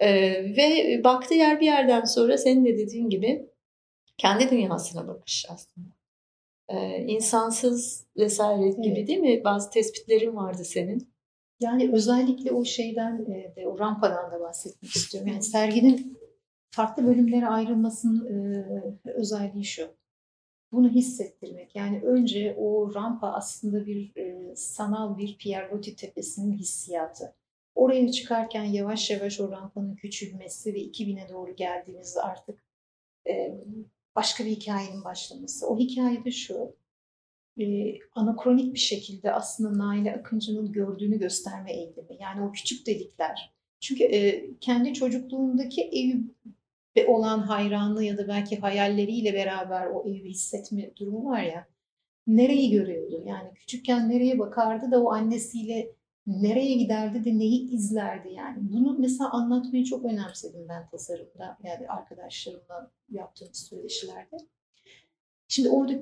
[0.00, 0.10] Ee,
[0.56, 3.46] ve baktığı yer bir yerden sonra senin de dediğin gibi
[4.18, 6.01] kendi dünyasına bakış aslında
[6.68, 8.84] e, insansız vesaire evet.
[8.84, 9.44] gibi değil mi?
[9.44, 11.12] Bazı tespitlerin vardı senin.
[11.60, 15.30] Yani özellikle o şeyden de o rampadan da bahsetmek istiyorum.
[15.32, 16.18] Yani serginin
[16.70, 18.26] farklı bölümlere ayrılmasının
[19.04, 19.94] e, özelliği şu.
[20.72, 21.76] Bunu hissettirmek.
[21.76, 27.34] Yani önce o rampa aslında bir e, sanal bir Pierre Loti tepesinin hissiyatı.
[27.74, 32.62] Oraya çıkarken yavaş yavaş o rampanın küçülmesi ve 2000'e doğru geldiğimizde artık
[33.28, 33.54] e,
[34.16, 35.66] başka bir hikayenin başlaması.
[35.68, 36.76] O hikayede şu,
[37.60, 42.16] e, anakronik bir şekilde aslında Naile Akıncı'nın gördüğünü gösterme eğilimi.
[42.20, 43.52] Yani o küçük delikler.
[43.80, 50.96] Çünkü e, kendi çocukluğundaki Eyüp'e olan hayranlığı ya da belki hayalleriyle beraber o Eyüp'ü hissetme
[50.96, 51.68] durumu var ya.
[52.26, 53.22] Nereyi görüyordu?
[53.26, 55.92] Yani küçükken nereye bakardı da o annesiyle
[56.26, 58.56] nereye giderdi de neyi izlerdi yani.
[58.72, 64.36] Bunu mesela anlatmayı çok önemsedim ben tasarımda yani arkadaşlarımla yaptığımız söyleşilerde.
[65.48, 65.92] Şimdi orada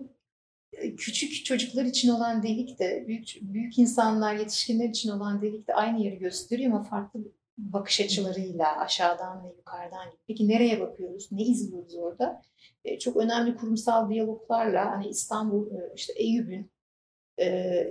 [0.72, 5.74] e, küçük çocuklar için olan delik de büyük, büyük insanlar, yetişkinler için olan delik de
[5.74, 7.20] aynı yeri gösteriyor ama farklı
[7.59, 10.06] bakış açılarıyla aşağıdan ve yukarıdan.
[10.26, 11.33] Peki nereye bakıyoruz?
[11.33, 12.42] Ne izliyoruz orada?
[12.85, 16.70] E, çok önemli kurumsal diyaloglarla hani İstanbul e, işte Eyüp'ün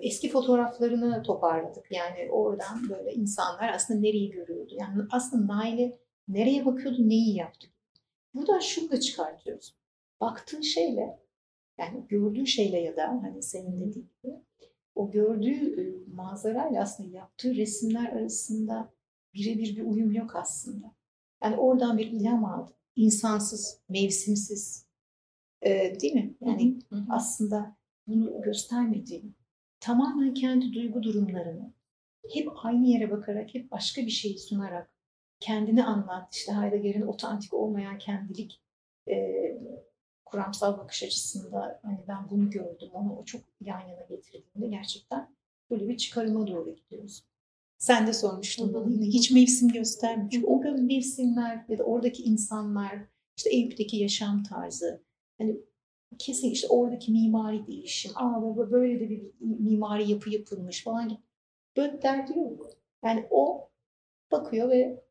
[0.01, 1.91] eski fotoğraflarını toparladık.
[1.91, 4.75] Yani oradan böyle insanlar aslında nereyi görüyordu?
[4.79, 7.67] Yani aslında Nail'e nereye bakıyordu, neyi yaptı?
[8.33, 9.75] Buradan şunu da çıkartıyoruz.
[10.21, 11.19] Baktığın şeyle,
[11.77, 14.35] yani gördüğün şeyle ya da hani senin dediğin gibi
[14.95, 18.93] o gördüğü manzarayla aslında yaptığı resimler arasında
[19.33, 20.95] birebir bir uyum yok aslında.
[21.43, 22.71] Yani oradan bir ilham aldı.
[22.95, 24.87] İnsansız, mevsimsiz.
[25.61, 26.35] Ee, değil mi?
[26.41, 27.05] Yani hı hı.
[27.09, 29.35] aslında bunu göstermediğim,
[29.79, 31.73] tamamen kendi duygu durumlarını
[32.29, 34.91] hep aynı yere bakarak, hep başka bir şeyi sunarak
[35.39, 36.35] kendini anlat.
[36.35, 38.61] İşte Heidegger'in otantik olmayan kendilik
[39.09, 39.15] e,
[40.25, 45.35] kuramsal bakış açısında hani ben bunu gördüm, onu o çok yan yana getirdiğimde gerçekten
[45.69, 47.23] böyle bir çıkarıma doğru gidiyoruz.
[47.77, 50.29] Sen de sormuştun bana yine hiç mevsim göstermiyor.
[50.31, 52.99] Çünkü o mevsimler ya da oradaki insanlar,
[53.37, 55.03] işte Eyüp'teki yaşam tarzı,
[55.37, 55.57] hani
[56.17, 61.17] kesin işte oradaki mimari değişim, aa böyle de bir mimari yapı yapılmış falan.
[61.77, 62.69] Böyle derdi yok.
[63.03, 63.69] Yani o
[64.31, 65.03] bakıyor ve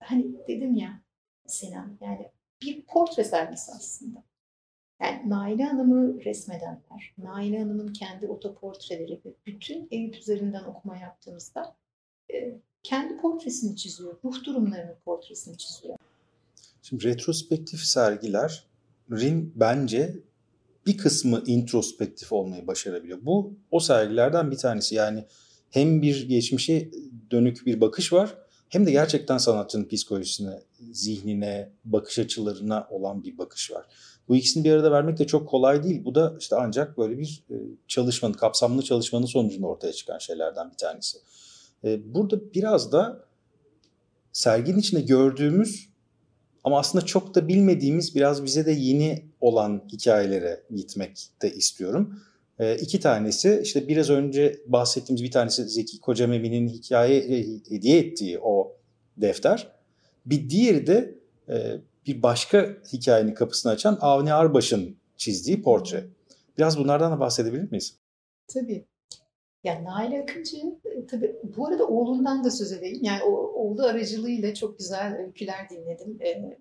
[0.00, 1.02] hani dedim ya
[1.46, 2.30] Sinan yani
[2.62, 4.24] bir portre sergisi aslında.
[5.02, 11.76] Yani Naile Hanım'ı resmedenler, Naile Hanım'ın kendi otoportreleri ve bütün Eyüp üzerinden okuma yaptığımızda
[12.32, 14.18] e, kendi portresini çiziyor.
[14.24, 15.96] Ruh durumlarının portresini çiziyor.
[16.82, 20.16] Şimdi retrospektif sergilerin bence
[20.90, 23.18] bir kısmı introspektif olmayı başarabiliyor.
[23.22, 24.94] Bu o sergilerden bir tanesi.
[24.94, 25.24] Yani
[25.70, 26.90] hem bir geçmişe
[27.30, 28.34] dönük bir bakış var
[28.68, 33.86] hem de gerçekten sanatçının psikolojisine, zihnine, bakış açılarına olan bir bakış var.
[34.28, 36.04] Bu ikisini bir arada vermek de çok kolay değil.
[36.04, 37.54] Bu da işte ancak böyle bir e,
[37.88, 41.18] çalışmanın, kapsamlı çalışmanın sonucunda ortaya çıkan şeylerden bir tanesi.
[41.84, 43.24] E, burada biraz da
[44.32, 45.89] serginin içinde gördüğümüz
[46.64, 52.20] ama aslında çok da bilmediğimiz biraz bize de yeni olan hikayelere gitmek de istiyorum.
[52.58, 57.20] E, iki tanesi işte biraz önce bahsettiğimiz bir tanesi Zeki Kocamevi'nin hikaye
[57.68, 58.76] hediye ettiği o
[59.16, 59.68] defter.
[60.26, 61.14] Bir diğeri de
[62.06, 66.06] bir başka hikayenin kapısını açan Avni Arbaş'ın çizdiği portre.
[66.58, 67.96] Biraz bunlardan da bahsedebilir miyiz?
[68.54, 68.89] Tabii.
[69.64, 72.98] Yani Nail Akıncı e, tabii bu arada oğlundan da söz edeyim.
[73.02, 76.18] Yani o, oğlu aracılığıyla çok güzel öyküler dinledim.
[76.20, 76.58] Ee,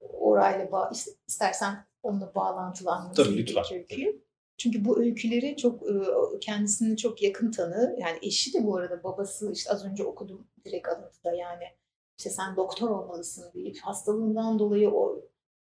[0.00, 0.90] orayla bağ,
[1.28, 3.30] istersen onunla bağlantılı anlatayım.
[3.30, 3.78] Tabii lütfen.
[3.78, 4.22] Öyküyü.
[4.58, 5.94] Çünkü bu öyküleri çok e,
[6.40, 7.96] kendisini çok yakın tanı.
[7.98, 11.64] Yani eşi de bu arada babası işte az önce okudum direkt alıntıda yani
[12.18, 15.20] işte sen doktor olmalısın deyip hastalığından dolayı o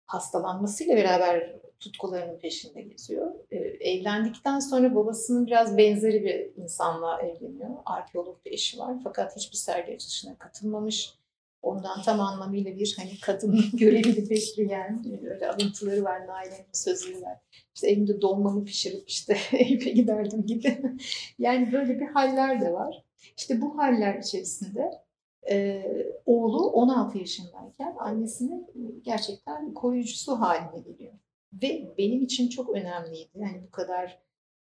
[0.05, 3.31] hastalanmasıyla beraber tutkularının peşinde geziyor.
[3.51, 7.69] Ee, evlendikten sonra babasının biraz benzeri bir insanla evleniyor.
[7.85, 11.13] Arkeolog bir eşi var fakat hiçbir sergi açılışına katılmamış.
[11.61, 17.37] Ondan tam anlamıyla bir hani kadın görevini bekleyen öyle alıntıları var, Naile'nin sözleri var.
[17.75, 20.81] İşte evimde dolmamı pişirip işte Eyüp'e giderdim gibi.
[21.39, 23.03] yani böyle bir haller de var.
[23.37, 25.04] İşte bu haller içerisinde
[25.49, 25.85] e,
[26.25, 28.67] oğlu 16 yaşındayken annesinin
[29.03, 31.13] gerçekten koruyucusu haline geliyor.
[31.53, 33.29] Ve benim için çok önemliydi.
[33.35, 34.19] Yani bu kadar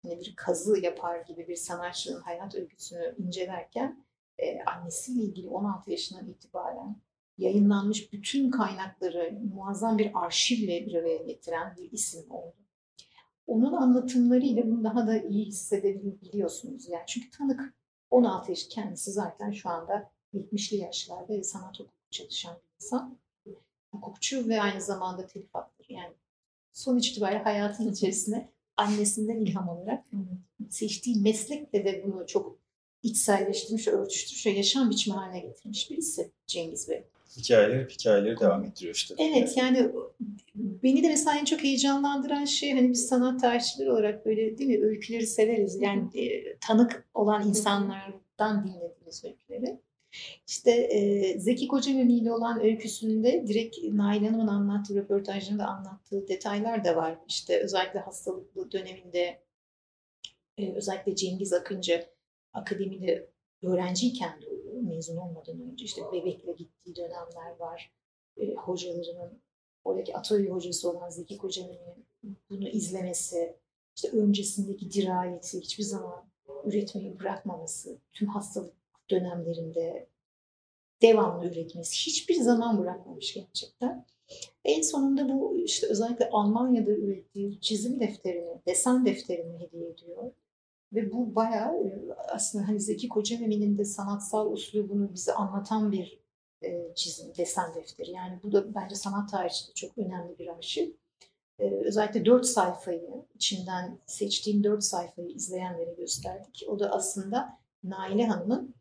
[0.02, 4.04] hani bir kazı yapar gibi bir sanatçının hayat öyküsünü incelerken
[4.38, 6.96] e, annesiyle ilgili 16 yaşından itibaren
[7.38, 12.56] yayınlanmış bütün kaynakları muazzam bir arşivle bir araya getiren bir isim oldu.
[13.46, 16.88] Onun anlatımlarıyla bunu daha da iyi hissedebiliyorsunuz.
[16.88, 17.74] Yani çünkü tanık
[18.10, 23.18] 16 yaş kendisi zaten şu anda 70'li yaşlarda sanat hukuku çalışan bir insan.
[23.90, 25.48] Hukukçu ve aynı zamanda telif.
[25.88, 26.12] Yani
[26.72, 30.04] sonuç itibariyle hayatın içerisine annesinden ilham alarak
[30.70, 32.58] seçtiği meslekle de bunu çok
[33.02, 37.02] içselleştirmiş, örtüştürmüş ve yaşam biçimi haline getirmiş birisi Cengiz Bey.
[37.36, 39.14] Hikayeleri hikayeleri devam ettiriyor işte.
[39.18, 39.90] Evet yani
[40.54, 44.84] beni de mesela en çok heyecanlandıran şey hani biz sanat tarihçileri olarak böyle değil mi
[44.84, 45.80] öyküleri severiz.
[45.80, 49.78] Yani e, tanık olan insanlardan dinlediğimiz öyküleri.
[50.46, 56.96] İşte e, Zeki Kocamemi ile olan öyküsünde direkt Nail Hanım'ın anlattığı, röportajlarında anlattığı detaylar da
[56.96, 57.18] var.
[57.28, 59.42] İşte özellikle hastalıklı döneminde
[60.58, 62.06] e, özellikle Cengiz Akıncı
[62.52, 63.30] akademide
[63.62, 64.40] öğrenciyken
[64.82, 67.92] mezun olmadan önce işte bebekle gittiği dönemler var.
[68.36, 69.42] E, hocalarının
[69.84, 72.06] oradaki atölye hocası olan Zeki Kocamemi'nin
[72.50, 73.56] bunu izlemesi,
[73.96, 76.24] işte öncesindeki dirayeti hiçbir zaman
[76.64, 78.81] üretmeyi bırakmaması, tüm hastalık
[79.12, 80.08] dönemlerinde
[81.02, 84.06] devamlı üretmesi hiçbir zaman bırakmamış gerçekten.
[84.64, 90.32] En sonunda bu işte özellikle Almanya'da ürettiği çizim defterini, desen defterini hediye ediyor.
[90.92, 96.22] Ve bu bayağı e, aslında hani Zeki Kocamevi'nin de sanatsal uslubunu bize anlatan bir
[96.64, 98.10] e, çizim, desen defteri.
[98.10, 100.90] Yani bu da bence sanat tarihçinde çok önemli bir arşiv.
[101.58, 106.64] E, özellikle dört sayfayı, içinden seçtiğim dört sayfayı izleyenlere gösterdik.
[106.68, 108.74] O da aslında Naile Hanım'ın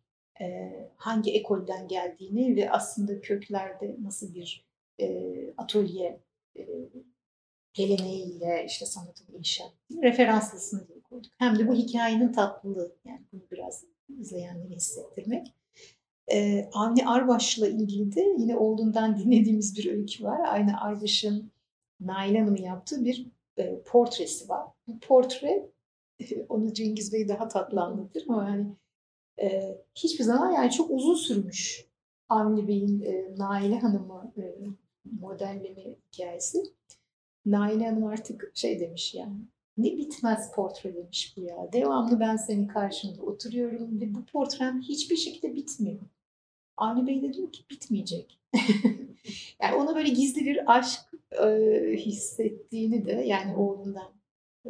[0.95, 4.65] hangi ekolden geldiğini ve aslında köklerde nasıl bir
[4.99, 5.27] e,
[5.58, 6.19] atölye
[6.58, 6.67] e,
[7.73, 11.32] geleneğiyle işte sanatını inşa ettiğini referanslısını diye koyduk.
[11.38, 13.86] Hem de bu hikayenin tatlılığı yani bunu biraz
[14.19, 15.47] izleyenleri hissettirmek.
[16.34, 20.39] Ee, Avni Arbaş'la ilgili de yine olduğundan dinlediğimiz bir öykü var.
[20.47, 21.51] Aynı Arbaş'ın
[21.99, 23.27] Nail Hanım'ın yaptığı bir
[23.58, 24.67] e, portresi var.
[24.88, 25.69] Bu portre
[26.49, 28.67] onu Cengiz Bey daha tatlı anlatır ama yani
[29.41, 31.86] e, hiçbir zaman yani çok uzun sürmüş
[32.30, 34.43] Avni Bey'in e, Naile Hanım'ı e,
[35.21, 36.63] modelleme hikayesi.
[37.45, 39.34] Naile Hanım artık şey demiş yani
[39.77, 41.73] ne bitmez portre demiş bu ya.
[41.73, 45.99] Devamlı ben senin karşında oturuyorum ve bu portrem hiçbir şekilde bitmiyor.
[46.77, 48.39] Avni Bey de diyor ki bitmeyecek.
[49.62, 51.01] yani ona böyle gizli bir aşk
[51.32, 51.47] e,
[51.97, 54.12] hissettiğini de yani oğlundan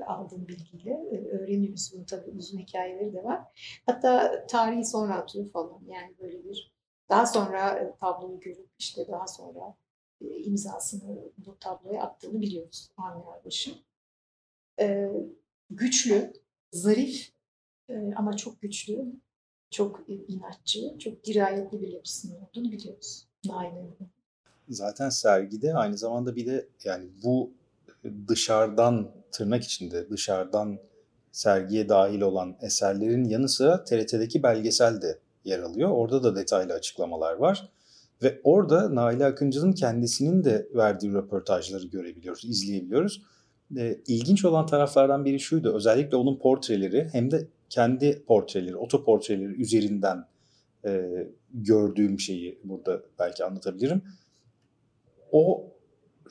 [0.07, 1.91] aldığım bilgiyle e, öğreniyoruz.
[1.93, 3.41] Bunun tabii uzun hikayeleri de var.
[3.85, 5.81] Hatta tarihi sonra atıyor falan.
[5.87, 6.71] Yani böyle bir
[7.09, 9.75] daha sonra e, tabloyu görüp işte daha sonra
[10.21, 13.73] e, imzasını bu tabloya attığını biliyoruz Avni Erbaş'ın.
[14.79, 15.11] E,
[15.69, 16.33] güçlü,
[16.71, 17.31] zarif
[18.15, 19.05] ama çok güçlü,
[19.71, 23.27] çok inatçı, çok dirayetli bir yapısının olduğunu biliyoruz.
[23.45, 23.95] Nail'in.
[24.69, 27.51] Zaten sergide aynı zamanda bir de yani bu
[28.27, 30.79] dışarıdan tırnak içinde dışarıdan
[31.31, 35.89] sergiye dahil olan eserlerin yanı sıra TRT'deki belgesel de yer alıyor.
[35.89, 37.69] Orada da detaylı açıklamalar var.
[38.23, 43.21] Ve orada Naile Akıncı'nın kendisinin de verdiği röportajları görebiliyoruz, izleyebiliyoruz.
[43.77, 45.75] E, ilginç olan taraflardan biri şuydu.
[45.75, 50.25] Özellikle onun portreleri hem de kendi portreleri, otoportreleri üzerinden
[50.85, 54.01] e, gördüğüm şeyi burada belki anlatabilirim.
[55.31, 55.70] O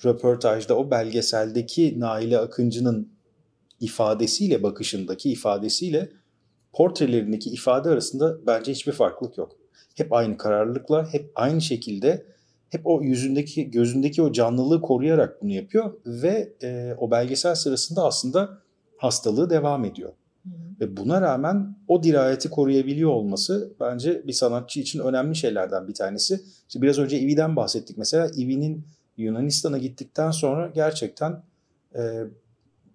[0.05, 3.13] röportajda, o belgeseldeki Naile Akıncı'nın
[3.81, 6.09] ifadesiyle, bakışındaki ifadesiyle
[6.73, 9.57] portrelerindeki ifade arasında bence hiçbir farklılık yok.
[9.95, 12.27] Hep aynı kararlılıkla, hep aynı şekilde,
[12.69, 18.59] hep o yüzündeki, gözündeki o canlılığı koruyarak bunu yapıyor ve e, o belgesel sırasında aslında
[18.97, 20.13] hastalığı devam ediyor.
[20.81, 26.41] Ve buna rağmen o dirayeti koruyabiliyor olması bence bir sanatçı için önemli şeylerden bir tanesi.
[26.69, 28.31] İşte biraz önce Ivi'den bahsettik mesela.
[28.37, 28.85] Ivi'nin
[29.17, 31.43] Yunanistan'a gittikten sonra gerçekten
[31.95, 32.01] e,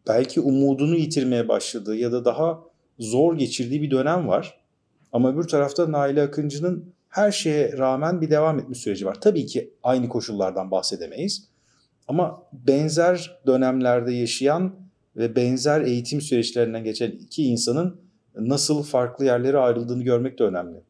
[0.08, 2.63] belki umudunu yitirmeye başladığı ya da daha
[2.99, 4.62] zor geçirdiği bir dönem var.
[5.12, 9.21] Ama öbür tarafta Naile Akıncı'nın her şeye rağmen bir devam etme süreci var.
[9.21, 11.47] Tabii ki aynı koşullardan bahsedemeyiz.
[12.08, 14.75] Ama benzer dönemlerde yaşayan
[15.15, 18.01] ve benzer eğitim süreçlerinden geçen iki insanın
[18.36, 20.84] nasıl farklı yerlere ayrıldığını görmek de önemli.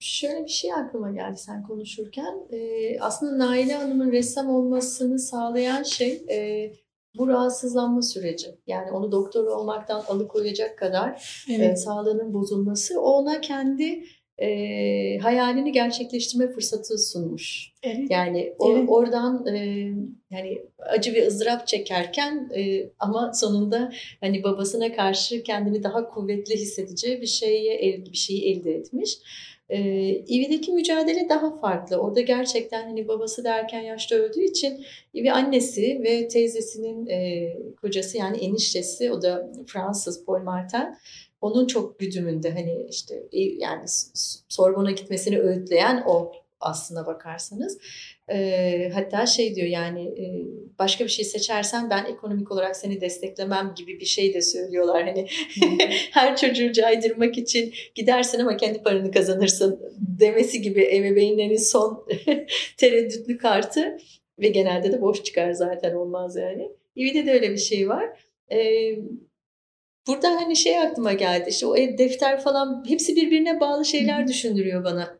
[0.00, 2.34] Şöyle bir şey aklıma geldi sen konuşurken.
[2.52, 6.72] Ee, aslında Naile Hanım'ın ressam olmasını sağlayan şey e,
[7.18, 8.46] bu rahatsızlanma süreci.
[8.66, 11.72] Yani onu doktor olmaktan alıkoyacak kadar evet.
[11.72, 13.00] e, sağlığının bozulması.
[13.00, 14.04] Ona kendi
[14.38, 14.48] e,
[15.18, 17.72] hayalini gerçekleştirme fırsatı sunmuş.
[17.82, 18.10] Evet.
[18.10, 18.88] Yani o, evet.
[18.88, 19.58] oradan e,
[20.30, 27.20] yani acı ve ızdırap çekerken e, ama sonunda hani babasına karşı kendini daha kuvvetli hissedeceği
[27.20, 29.18] bir şeye bir şeyi elde etmiş.
[29.70, 29.78] E,
[30.10, 31.96] İvi'deki mücadele daha farklı.
[31.96, 38.36] Orada gerçekten hani babası derken yaşta öldüğü için İvi annesi ve teyzesinin e, kocası yani
[38.36, 40.94] eniştesi o da Fransız Paul Martin
[41.40, 43.84] onun çok güdümünde hani işte yani
[44.48, 47.78] Sorbon'a gitmesini öğütleyen o aslına bakarsanız.
[48.28, 50.24] E, hatta şey diyor yani e,
[50.78, 55.04] başka bir şey seçersen ben ekonomik olarak seni desteklemem gibi bir şey de söylüyorlar.
[55.04, 55.26] Hani
[56.10, 62.06] her çocuğu caydırmak için gidersin ama kendi paranı kazanırsın demesi gibi ebeveynlerin son
[62.76, 63.98] tereddütlü kartı
[64.38, 66.70] ve genelde de boş çıkar zaten olmaz yani.
[66.96, 68.04] İvi'de de öyle bir şey var.
[68.52, 68.96] Ee,
[70.06, 75.19] Burada hani şey aklıma geldi işte o defter falan hepsi birbirine bağlı şeyler düşündürüyor bana.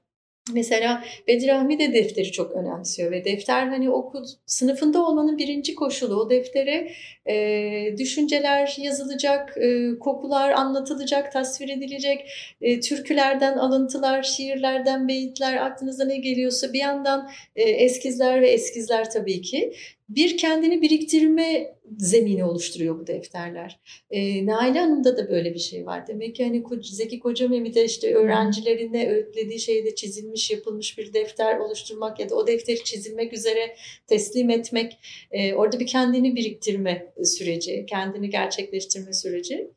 [0.53, 6.15] Mesela Bedir de defteri çok önemsiyor ve defter hani okul sınıfında olmanın birinci koşulu.
[6.15, 6.93] O deftere
[7.27, 16.17] e, düşünceler yazılacak, e, kokular anlatılacak, tasvir edilecek, e, türkülerden alıntılar, şiirlerden beyitler, aklınıza ne
[16.17, 19.73] geliyorsa bir yandan e, eskizler ve eskizler tabii ki
[20.11, 23.81] bir kendini biriktirme zemini oluşturuyor bu defterler.
[24.11, 26.07] E, Naile Hanım'da da böyle bir şey var.
[26.07, 32.21] Demek ki hani Zeki Koca Mehmet'e işte öğrencilerine öğütlediği şeyde çizilmiş, yapılmış bir defter oluşturmak
[32.21, 34.99] ya da o defteri çizilmek üzere teslim etmek.
[35.31, 39.71] E, orada bir kendini biriktirme süreci, kendini gerçekleştirme süreci.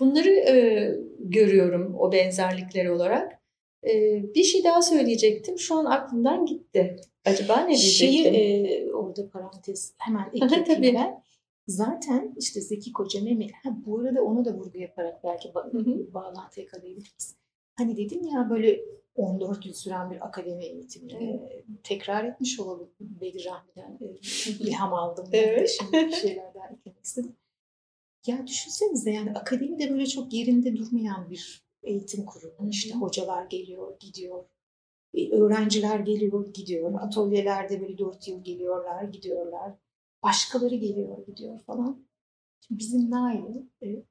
[0.00, 0.54] Bunları e,
[1.18, 3.37] görüyorum o benzerlikleri olarak.
[3.86, 5.58] E, bir şey daha söyleyecektim.
[5.58, 6.96] Şu an aklımdan gitti.
[7.24, 8.08] Acaba ne diyecektim?
[8.08, 11.22] Şeyi e, orada parantez hemen ekleyeyim ben.
[11.66, 16.60] Zaten işte Zeki Koca Mehmet, ha, bu arada onu da vurgu yaparak belki ba- bağlantı
[16.60, 17.36] yakalayabiliriz.
[17.74, 18.80] Hani dedim ya böyle
[19.14, 23.98] 14 yıl süren bir akademi eğitimini e, tekrar etmiş olalım Bedir Rahmi'den
[24.60, 25.26] ilham aldım.
[25.32, 25.70] evet.
[25.78, 27.36] Şimdi bir şeyler daha eklemek istedim.
[28.26, 32.68] Ya düşünsenize yani akademi de böyle çok yerinde durmayan bir eğitim kurumu.
[32.70, 34.44] İşte hocalar geliyor, gidiyor.
[35.14, 36.94] E, öğrenciler geliyor, gidiyor.
[37.00, 39.72] Atölyelerde böyle dört yıl geliyorlar, gidiyorlar.
[40.22, 42.06] Başkaları geliyor, gidiyor falan.
[42.60, 43.42] Şimdi bizim Nail
[43.82, 44.02] e,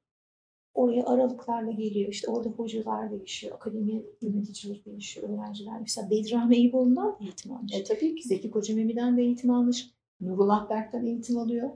[0.74, 2.10] oraya aralıklarla geliyor.
[2.10, 5.80] İşte orada hocalar değişiyor, akademi yöneticileri değişiyor, öğrenciler.
[5.82, 7.74] Mesela Bedrahme Eyüboğlu'ndan eğitim almış.
[7.74, 8.28] E, tabii ki.
[8.28, 9.92] Zeki Koca Memi'den de eğitim almış.
[10.22, 11.70] Nurullah Berk'ten eğitim alıyor.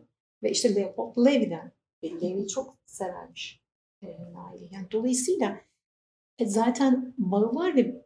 [0.44, 1.72] Ve işte Leopold Levi'den.
[2.04, 3.62] Levi çok severmiş
[4.02, 4.74] e, Nail'i.
[4.74, 5.62] Yani dolayısıyla
[6.46, 8.02] zaten bağı var ve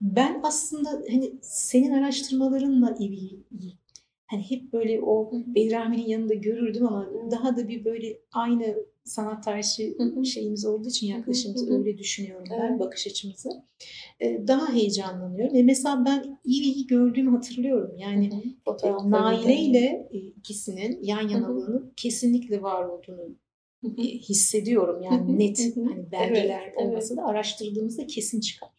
[0.00, 3.78] ben aslında hani senin araştırmalarınla iyi, iyi
[4.28, 10.24] hani hep böyle o Bedirahmi'nin yanında görürdüm ama daha da bir böyle aynı sanat tarihi
[10.24, 12.80] şeyimiz olduğu için yaklaşımımız öyle düşünüyorum ben Evet.
[12.80, 13.48] bakış açımızı.
[14.20, 15.54] Ee, daha heyecanlanıyorum.
[15.54, 17.96] Ve mesela ben iyi gördüğümü hatırlıyorum.
[17.98, 23.47] Yani e, Naile ile e, ikisinin yan yanalığının kesinlikle var olduğunu e,
[24.28, 25.02] hissediyorum.
[25.02, 28.70] Yani net hani belgeler Evet, olmasa da araştırdığımızda kesin çıkar.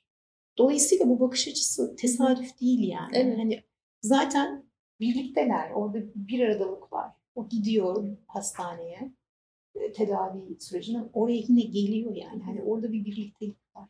[0.57, 3.11] Dolayısıyla bu bakış açısı tesadüf değil yani.
[3.13, 3.37] Evet.
[3.37, 3.63] Hani
[4.01, 4.65] zaten
[4.99, 5.71] birlikteler.
[5.71, 7.11] Orada bir aradalık var.
[7.35, 9.13] O gidiyor hastaneye
[9.75, 11.03] e, tedavi sürecine.
[11.13, 12.43] Oraya yine geliyor yani.
[12.43, 13.89] Hani orada bir birliktelik var.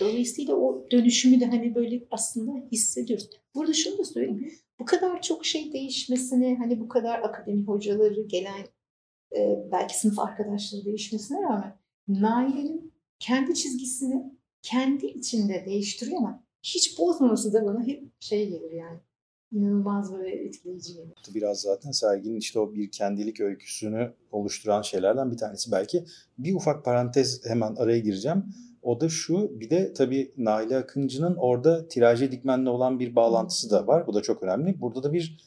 [0.00, 3.30] Dolayısıyla o dönüşümü de hani böyle aslında hissediyoruz.
[3.54, 4.52] Burada şunu da söyleyeyim.
[4.78, 8.66] Bu kadar çok şey değişmesine, hani bu kadar akademi hocaları, gelen
[9.36, 11.76] e, belki sınıf arkadaşları değişmesine rağmen
[12.08, 18.98] Naile'nin kendi çizgisini kendi içinde değiştiriyor ama hiç bozmaması da bana hep şey gelir yani.
[19.52, 21.14] İnanılmaz böyle etkileyici gelir.
[21.34, 26.04] Biraz zaten serginin işte o bir kendilik öyküsünü oluşturan şeylerden bir tanesi belki.
[26.38, 28.44] Bir ufak parantez hemen araya gireceğim.
[28.82, 33.86] O da şu, bir de tabii Naile Akıncı'nın orada tiraje dikmenle olan bir bağlantısı da
[33.86, 34.06] var.
[34.06, 34.80] Bu da çok önemli.
[34.80, 35.38] Burada da bir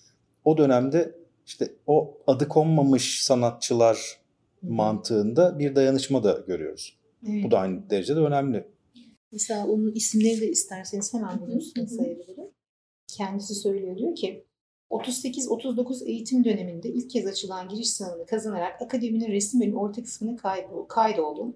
[0.45, 1.15] o dönemde
[1.45, 4.19] işte o adı konmamış sanatçılar
[4.61, 6.97] mantığında bir dayanışma da görüyoruz.
[7.29, 7.43] Evet.
[7.45, 8.67] Bu da aynı derecede önemli.
[9.31, 11.87] Mesela onun isimleri de isterseniz hemen hı.
[11.87, 12.47] sayabilirim.
[13.07, 14.45] Kendisi söylüyor diyor ki
[14.89, 20.37] 38-39 eğitim döneminde ilk kez açılan giriş sınavını kazanarak akademinin resim bölümü orta kısmına
[20.87, 21.55] kaydoldum.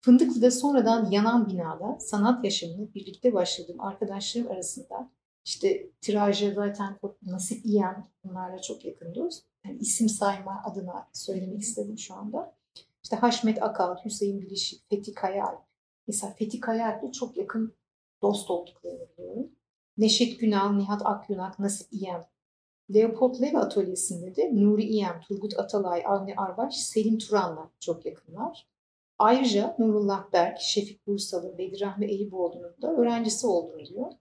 [0.00, 5.10] Fındıklı'da sonradan yanan binada sanat yaşamını birlikte başladığım arkadaşlarım arasında
[5.44, 9.44] işte tiraja zaten Nasip İyem bunlarla çok yakınız.
[9.64, 12.54] Yani isim sayma adına söylemek istedim şu anda.
[13.02, 15.56] İşte Haşmet Akal, Hüseyin Bilişik, Fethi Kayal.
[16.06, 17.74] Mesela Fethi Kayal'le çok yakın
[18.22, 19.50] dost olduklarını biliyorum.
[19.98, 22.24] Neşet Günal, Nihat Akyunak, Nasip İyem.
[22.94, 28.68] Leopold Levi atölyesinde de Nuri İyem, Turgut Atalay, Avni Arbaş, Selim Turan'la çok yakınlar.
[29.18, 34.12] Ayrıca Nurullah Berk, Şefik Bursalı, Bedirahmi Eyüboğlu'nun da öğrencisi olduğunu diyor.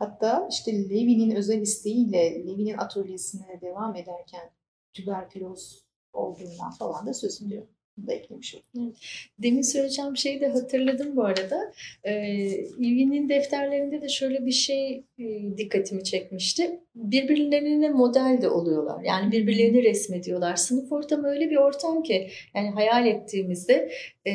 [0.00, 4.50] Hatta işte Levi'nin özel isteğiyle Levi'nin atölyesine devam ederken
[4.94, 7.66] tüberküloz olduğundan falan da söz ediyor.
[7.96, 8.94] Bunu da eklemiş olayım.
[9.38, 11.72] Demin söyleyeceğim şeyi de hatırladım bu arada.
[12.04, 12.46] Ee,
[12.78, 15.04] İlvi'nin defterlerinde de şöyle bir şey
[15.56, 16.80] dikkatimi çekmişti.
[16.94, 19.04] Birbirlerine model de oluyorlar.
[19.04, 20.56] Yani birbirlerini resmediyorlar.
[20.56, 23.90] Sınıf ortamı öyle bir ortam ki yani hayal ettiğimizde
[24.24, 24.32] e,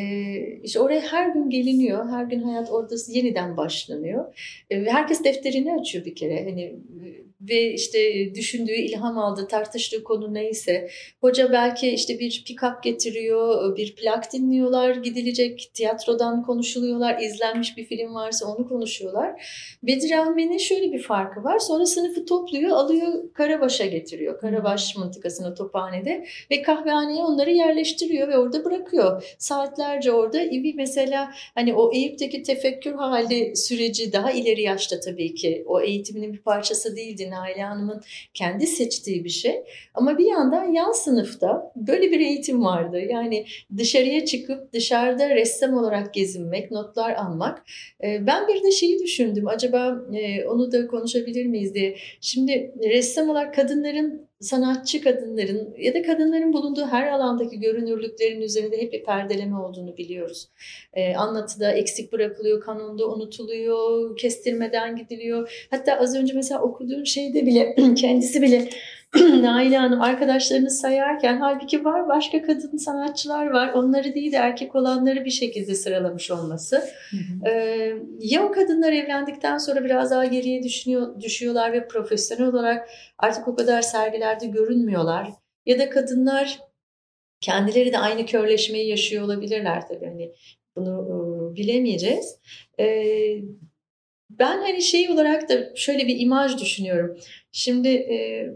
[0.64, 2.10] işte oraya her gün geliniyor.
[2.10, 4.36] Her gün hayat orada yeniden başlanıyor.
[4.70, 6.44] E, herkes defterini açıyor bir kere.
[6.44, 10.90] Hani e, ve işte düşündüğü, ilham aldığı, tartıştığı konu neyse.
[11.22, 18.16] Hoca belki işte bir pick-up getiriyor, bir plak dinliyorlar, gidilecek tiyatrodan konuşuluyorlar, izlenmiş bir film
[18.16, 19.44] varsa onu konuşuyorlar.
[19.84, 21.60] Bedir Ahmet'in şöyle bir farkı var.
[21.60, 24.40] Sonra sınıfı topluyor, alıyor Karabaş'a getiriyor.
[24.40, 29.36] Karabaş mıntıkasına tophanede ve kahvehaneye onları yerleştiriyor ve orada bırakıyor.
[29.40, 35.64] Saatlerce orada İvi mesela hani o Eyüp'teki tefekkür hali süreci daha ileri yaşta tabii ki
[35.68, 37.30] o eğitiminin bir parçası değildi.
[37.30, 38.02] Naile Hanım'ın
[38.34, 39.64] kendi seçtiği bir şey.
[39.94, 43.00] Ama bir yandan yan sınıfta böyle bir eğitim vardı.
[43.00, 43.46] Yani
[43.78, 47.64] dışarıya çıkıp dışarıda ressam olarak gezinmek, notlar almak.
[48.04, 49.48] Ben bir de şeyi düşündüm.
[49.48, 51.98] Acaba e, onu da konuşabilir miyiz diye.
[52.22, 58.94] Şimdi ressam olarak kadınların sanatçı kadınların ya da kadınların bulunduğu her alandaki görünürlüklerin üzerinde hep
[58.94, 60.48] bir perdeleme olduğunu biliyoruz.
[60.94, 65.68] Ee, anlatıda eksik bırakılıyor, kanonda unutuluyor, kestirmeden gidiliyor.
[65.72, 68.70] Hatta az önce mesela okuduğun şeyde bile kendisi bile
[69.42, 73.74] Naile Hanım arkadaşlarını sayarken halbuki var başka kadın sanatçılar var.
[73.74, 76.84] Onları değil de erkek olanları bir şekilde sıralamış olması.
[77.48, 83.48] Ee, ya o kadınlar evlendikten sonra biraz daha geriye düşünüyor, düşüyorlar ve profesyonel olarak artık
[83.48, 85.30] o kadar sergilerde görünmüyorlar.
[85.66, 86.60] Ya da kadınlar
[87.42, 90.06] kendileri de aynı körleşmeyi yaşıyor olabilirler tabii.
[90.06, 90.32] Hani
[90.76, 91.08] bunu
[91.52, 92.40] e, bilemeyeceğiz.
[92.80, 93.38] Ee,
[94.30, 97.18] ben hani şey olarak da şöyle bir imaj düşünüyorum.
[97.52, 98.48] Şimdi e,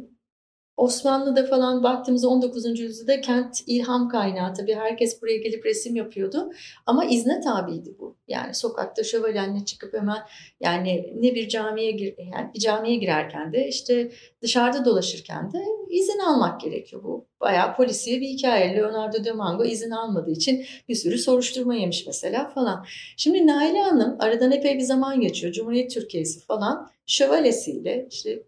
[0.79, 2.79] Osmanlı'da falan baktığımızda 19.
[2.79, 4.53] yüzyılda kent ilham kaynağı.
[4.53, 6.51] Tabii herkes buraya gelip resim yapıyordu.
[6.85, 8.15] Ama izne tabiydi bu.
[8.27, 10.17] Yani sokakta şövalyenle çıkıp hemen
[10.61, 14.11] yani ne bir camiye gir, yani bir camiye girerken de işte
[14.41, 17.25] dışarıda dolaşırken de izin almak gerekiyor bu.
[17.41, 18.75] Bayağı polisiye bir hikaye.
[18.75, 22.85] Leonardo da Mango izin almadığı için bir sürü soruşturma yemiş mesela falan.
[23.17, 25.53] Şimdi Naile Hanım aradan epey bir zaman geçiyor.
[25.53, 28.43] Cumhuriyet Türkiye'si falan şövalyesiyle işte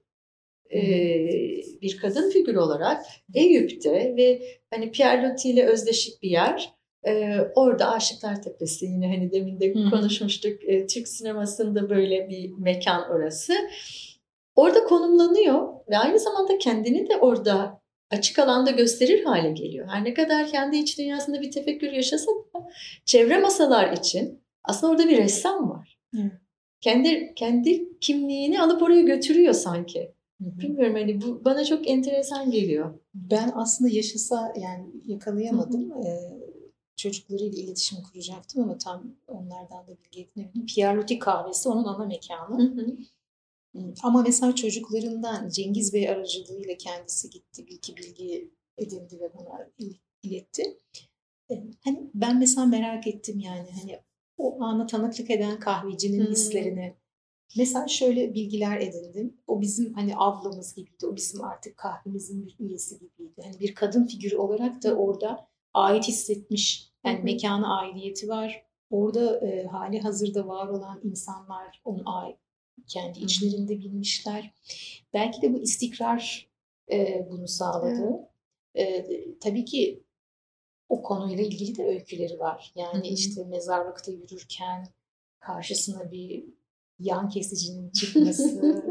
[1.82, 6.74] bir kadın figür olarak Eyüp'te ve hani Pierre Loti ile özdeşik bir yer.
[7.08, 9.90] E, orada Aşıklar Tepesi yine hani demin de Hı.
[9.90, 10.64] konuşmuştuk.
[10.66, 13.54] E, Türk sinemasında böyle bir mekan orası.
[14.56, 19.88] Orada konumlanıyor ve aynı zamanda kendini de orada açık alanda gösterir hale geliyor.
[19.88, 22.68] Her ne kadar kendi iç dünyasında bir tefekkür yaşasa da
[23.06, 26.00] çevre masalar için aslında orada bir ressam var.
[26.16, 26.32] Evet.
[26.82, 30.12] Kendi kendi kimliğini alıp oraya götürüyor sanki.
[30.42, 33.00] Bilmiyorum hani bu bana çok enteresan geliyor.
[33.14, 35.92] Ben aslında yaşasa yani yakalayamadım.
[35.92, 36.40] Ee,
[36.96, 40.66] çocuklarıyla iletişim kuracaktım ama tam onlardan da bilgi edinemedim.
[40.66, 42.62] Pierre Loti kahvesi onun ana mekanı.
[42.76, 43.94] Hı hı.
[44.04, 50.78] Ama mesela çocuklarından Cengiz Bey aracılığıyla kendisi gitti, bilgi bilgi edindi ve bana il- iletti.
[51.84, 54.00] Hani ben mesela merak ettim yani hani
[54.38, 56.32] o ana tanıklık eden kahvecinin Hmm.
[56.32, 56.94] hislerini.
[57.58, 59.38] Mesela şöyle bilgiler edindim.
[59.48, 61.06] O bizim hani ablamız gibiydi.
[61.06, 63.42] O bizim artık kahvemizin bir üyesi gibiydi.
[63.44, 66.92] Hani bir kadın figürü olarak da orada ait hissetmiş.
[67.06, 68.66] Yani mekana aidiyeti var.
[68.90, 72.38] Orada e, hali hazırda var olan insanlar onun ait
[72.88, 74.54] kendi içlerinde bilmişler.
[75.14, 76.50] Belki de bu istikrar
[76.92, 78.30] e, bunu sağladı.
[78.76, 79.06] E,
[79.40, 80.04] tabii ki
[80.90, 82.74] o konuyla ilgili de öyküleri var.
[82.76, 83.14] Yani Hı hı.
[83.14, 84.88] işte mezarlıkta yürürken
[85.40, 86.46] karşısına bir
[87.02, 88.84] yan kesicinin çıkması,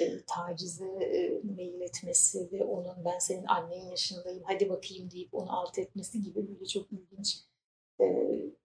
[0.00, 5.58] e, tacize e, meyil etmesi ve onun ben senin annen yaşındayım hadi bakayım deyip onu
[5.58, 7.38] alt etmesi gibi böyle çok ilginç
[8.00, 8.04] e,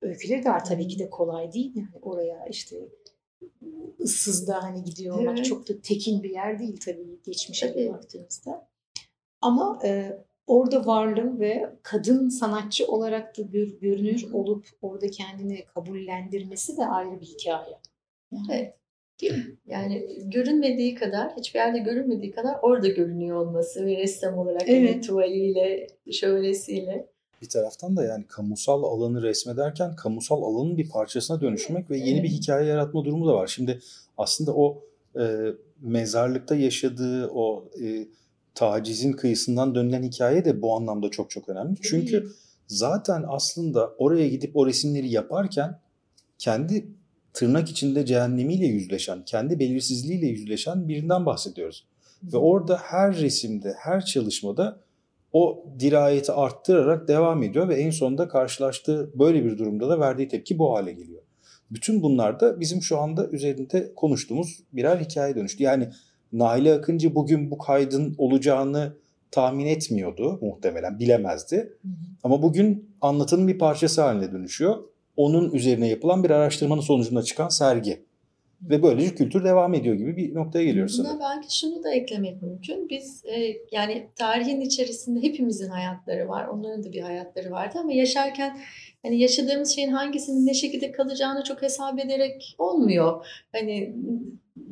[0.02, 0.66] öyküleri de var.
[0.66, 1.72] Tabii ki de kolay değil.
[1.76, 2.90] Yani oraya işte
[4.00, 5.46] ıssızda hani gidiyor olmak Evet.
[5.46, 7.90] çok da tekin bir yer değil tabii geçmişe Tabii.
[7.94, 8.68] baktığımızda.
[9.42, 10.18] Ama e,
[10.48, 17.22] orada varlığı ve kadın sanatçı olarak da gör- görünür olup orada kendini kabullendirmesi de ayrı
[17.22, 17.80] bir hikaye.
[18.52, 18.76] Evet.
[19.30, 19.58] Değil mi?
[19.68, 24.90] Yani görünmediği kadar, hiçbir yerde görünmediği kadar orada görünüyor olması ve ressam olarak Evet.
[24.92, 25.08] evet.
[25.08, 27.08] tuvaliyle, şövalesiyle.
[27.42, 32.30] Bir taraftan da yani kamusal alanı resmederken kamusal alanın bir parçasına dönüşmek ve yeni bir
[32.30, 33.48] hikaye yaratma durumu da var.
[33.48, 33.80] Şimdi
[34.18, 34.84] aslında o
[35.20, 35.24] e,
[35.82, 38.08] mezarlıkta yaşadığı o e,
[38.56, 41.76] tacizin kıyısından dönülen hikaye de bu anlamda çok çok önemli.
[41.82, 42.28] Çünkü
[42.68, 45.80] zaten aslında oraya gidip o resimleri yaparken
[46.38, 46.86] kendi
[47.34, 51.88] tırnak içinde cehennemiyle yüzleşen, kendi belirsizliğiyle yüzleşen birinden bahsediyoruz.
[52.24, 54.80] Ve orada her resimde, her çalışmada
[55.34, 60.60] o dirayeti arttırarak devam ediyor ve en sonunda karşılaştığı böyle bir durumda da verdiği tepki
[60.60, 61.22] bu hale geliyor.
[61.72, 65.64] Bütün bunlar da bizim şu anda üzerinde konuştuğumuz birer hikaye dönüştü.
[65.64, 65.90] Yani
[66.34, 68.94] Naile Akıncı bugün bu kaydın olacağını
[69.32, 71.56] tahmin etmiyordu muhtemelen, bilemezdi.
[71.56, 71.92] Hı hı.
[72.24, 74.84] Ama bugün anlatının bir parçası haline dönüşüyor.
[75.18, 78.04] Onun üzerine yapılan bir araştırmanın sonucunda çıkan sergi.
[78.62, 81.22] Ve böylece kültür devam ediyor gibi bir noktaya geliyoruz Buna sanırım.
[81.22, 82.90] belki şunu da eklemek mümkün.
[82.90, 86.48] Biz e, yani tarihin içerisinde hepimizin hayatları var.
[86.48, 88.58] Onların da bir hayatları vardı ama yaşarken
[89.02, 93.26] hani yaşadığımız şeyin hangisinin ne şekilde kalacağını çok hesap ederek olmuyor.
[93.52, 93.96] Hani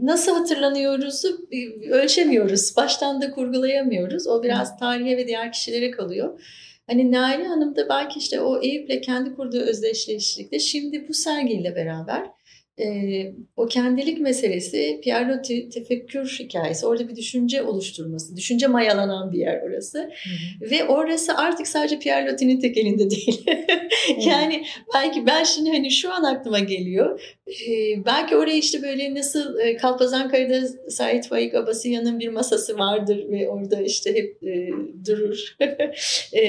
[0.02, 1.48] nasıl hatırlanıyoruzu
[1.92, 2.74] ölçemiyoruz.
[2.78, 4.28] Baştan da kurgulayamıyoruz.
[4.28, 6.40] O biraz tarihe ve diğer kişilere kalıyor.
[6.88, 12.32] Hani Naile Hanım da belki işte o Eyüp'le kendi kurduğu özdeşleşiklikte şimdi bu sergiyle beraber
[12.80, 12.86] e,
[13.58, 16.86] o kendilik meselesi Pierre tefekkür hikayesi.
[16.86, 20.12] Orada bir düşünce oluşturması, düşünce mayalanan bir yer orası.
[20.62, 23.46] Ve orası artık sadece Pierre Loti'nin tek elinde değil.
[24.26, 27.38] yani belki ben şimdi hani şu an aklıma geliyor.
[28.06, 33.82] Belki oraya işte böyle nasıl e, Kalpazankaya'da Sait Faik Abasıyan'ın bir masası vardır ve orada
[33.82, 34.70] işte hep e,
[35.06, 35.56] durur.
[36.34, 36.44] e,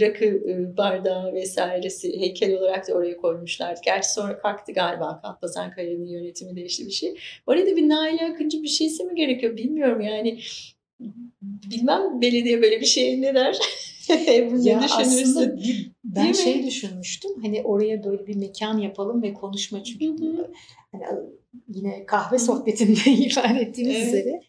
[0.00, 0.42] rakı
[0.76, 3.78] bardağı vesairesi heykel olarak da oraya koymuşlar.
[3.84, 7.14] Gerçi sonra kalktı galiba Kalpazankaya'nın yönetimi değişti bir şey.
[7.46, 10.38] Orada bir Naile Akıncı bir şeysi mi gerekiyor bilmiyorum yani.
[11.42, 13.58] Bilmem belediye böyle bir şey ne der?
[14.28, 16.42] Ebru Ya aslında bir- ben Değil mi?
[16.42, 20.16] şey düşünmüştüm hani oraya böyle bir mekan yapalım ve konuşma çünkü
[20.92, 21.04] hani
[21.68, 24.08] yine kahve sohbetinde ifade ettiğimiz Evet.
[24.08, 24.40] üzere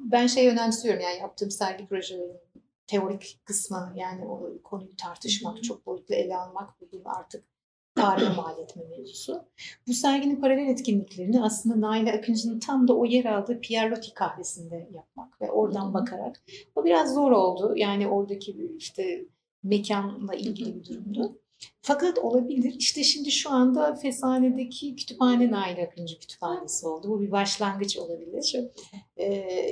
[0.00, 2.36] ben şey önemsiyorum yani yaptığım sergi projelerinin
[2.86, 7.44] teorik kısmı yani o konuyu tartışmak, çok boyutlu ele almak bunu artık
[8.00, 9.44] tarihe mal etme mevzusu.
[9.86, 14.88] Bu serginin paralel etkinliklerini aslında Naile Akıncı'nın tam da o yer aldığı Pierre Loti kahvesinde
[14.94, 16.42] yapmak ve oradan bakarak.
[16.76, 17.72] O biraz zor oldu.
[17.76, 19.24] Yani oradaki işte
[19.62, 21.38] mekanla ilgili bir durumdu.
[21.82, 22.74] Fakat olabilir.
[22.78, 27.08] İşte şimdi şu anda Fesane'deki kütüphane Nail Akıncı Kütüphanesi oldu.
[27.08, 28.56] Bu bir başlangıç olabilir.
[29.16, 29.24] Ee,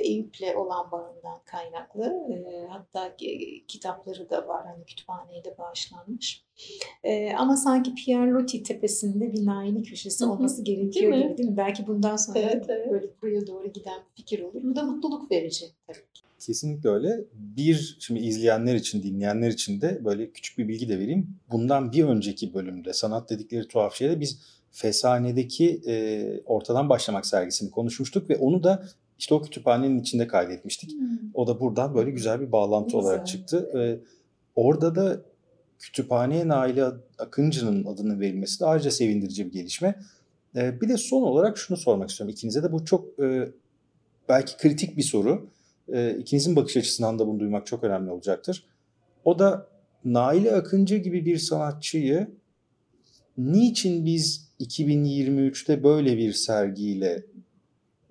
[0.03, 2.13] Eyüp'le olan bağından kaynaklı.
[2.31, 4.65] Ee, hatta ki- kitapları da var.
[4.65, 6.45] Hani kütüphaneye de bağışlanmış.
[7.03, 11.27] Ee, ama sanki Pierre Loti tepesinde bir Nail'i köşesi olması gerekiyor Değil mi?
[11.29, 11.57] gibi değil mi?
[11.57, 12.91] Belki bundan sonra Evet, evet.
[12.91, 14.63] böyle buraya doğru giden bir fikir olur.
[14.63, 15.97] Bu da mutluluk verici tabii.
[16.39, 17.23] Kesinlikle öyle.
[17.33, 21.27] Bir, şimdi izleyenler için, dinleyenler için de böyle küçük bir bilgi de vereyim.
[21.51, 24.39] Bundan bir önceki bölümde sanat dedikleri tuhaf şeyde biz
[24.71, 28.87] Fesane'deki e, ortadan başlamak sergisini konuşmuştuk ve onu da
[29.19, 30.91] işte o kütüphanenin içinde kaydetmiştik.
[31.33, 33.01] O da buradan böyle güzel bir bağlantı Güzel.
[33.01, 33.69] olarak çıktı.
[33.77, 33.99] Ee,
[34.55, 35.21] orada da
[35.79, 36.83] kütüphaneye Naili
[37.17, 39.99] Akıncı'nın adının verilmesi de ayrıca sevindirici bir gelişme.
[40.55, 42.71] Ee, bir de son olarak şunu sormak istiyorum ikinize de.
[42.71, 43.49] Bu çok e,
[44.29, 45.49] belki kritik bir soru.
[45.93, 48.63] E, ikinizin bakış açısından da bunu duymak çok önemli olacaktır.
[49.25, 49.67] O da
[50.05, 52.27] Naili Akıncı gibi bir sanatçıyı
[53.37, 57.23] niçin biz 2023'te böyle bir sergiyle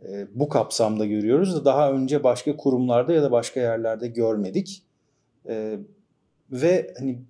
[0.02, 4.82] e, bu kapsamda görüyoruz da daha önce başka kurumlarda ya da başka yerlerde görmedik.
[5.48, 5.78] E,
[6.50, 7.22] ve hani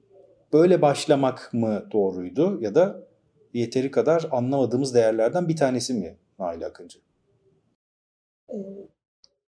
[0.52, 3.06] böyle başlamak mı doğruydu ya da
[3.54, 6.98] yeteri kadar anlamadığımız değerlerden bir tanesi mi Nail Akıncı?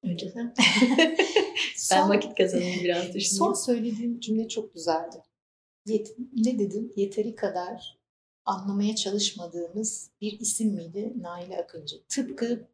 [0.04, 0.54] Önce sen.
[1.76, 3.56] son- Ben vakit kazanayım biraz Son düşüneyim.
[3.56, 5.24] söylediğin cümle çok güzeldi.
[5.88, 6.94] Yet- ne dedin?
[6.96, 7.98] Yeteri kadar
[8.46, 12.04] anlamaya çalışmadığımız bir isim miydi Nail Akıncı?
[12.10, 12.68] Tıpkı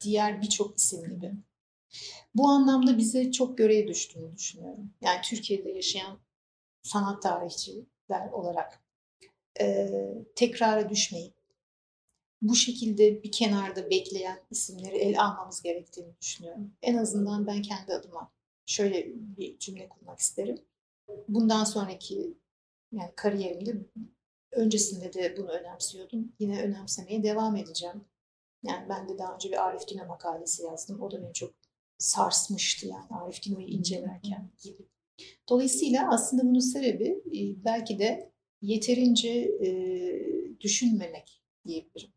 [0.00, 1.32] diğer birçok isim gibi.
[2.34, 4.90] Bu anlamda bize çok görev düştüğünü düşünüyorum.
[5.00, 6.18] Yani Türkiye'de yaşayan
[6.82, 8.80] sanat tarihçiler olarak
[9.60, 11.33] eee tekrara düşmeyip
[12.44, 16.72] bu şekilde bir kenarda bekleyen isimleri el almamız gerektiğini düşünüyorum.
[16.82, 18.32] En azından ben kendi adıma
[18.66, 20.58] şöyle bir cümle kurmak isterim.
[21.28, 22.34] Bundan sonraki
[22.92, 23.76] yani kariyerimde
[24.52, 26.32] öncesinde de bunu önemsiyordum.
[26.38, 28.04] Yine önemsemeye devam edeceğim.
[28.62, 31.02] Yani ben de daha önce bir Arif Dino makalesi yazdım.
[31.02, 31.54] O da beni çok
[31.98, 34.88] sarsmıştı yani Arif Dino'yu incelerken gibi.
[35.48, 38.32] Dolayısıyla aslında bunun sebebi e, belki de
[38.62, 39.70] yeterince e,
[40.60, 42.12] düşünmemek diyebilirim.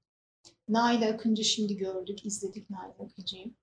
[0.68, 3.53] Nail Akıncı şimdi gördük, izledik Nail Akıncı'yı.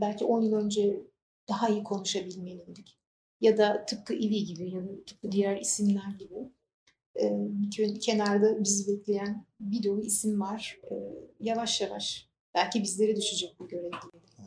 [0.00, 1.00] Belki 10 yıl önce
[1.48, 2.98] daha iyi konuşabilmeliydik.
[3.40, 6.50] Ya da tıpkı İvi gibi ya da tıpkı diğer isimler gibi
[7.14, 10.78] e, kenarda bizi bekleyen bir dolu isim var.
[10.90, 10.94] E,
[11.40, 13.90] yavaş yavaş belki bizlere düşecek bu görev.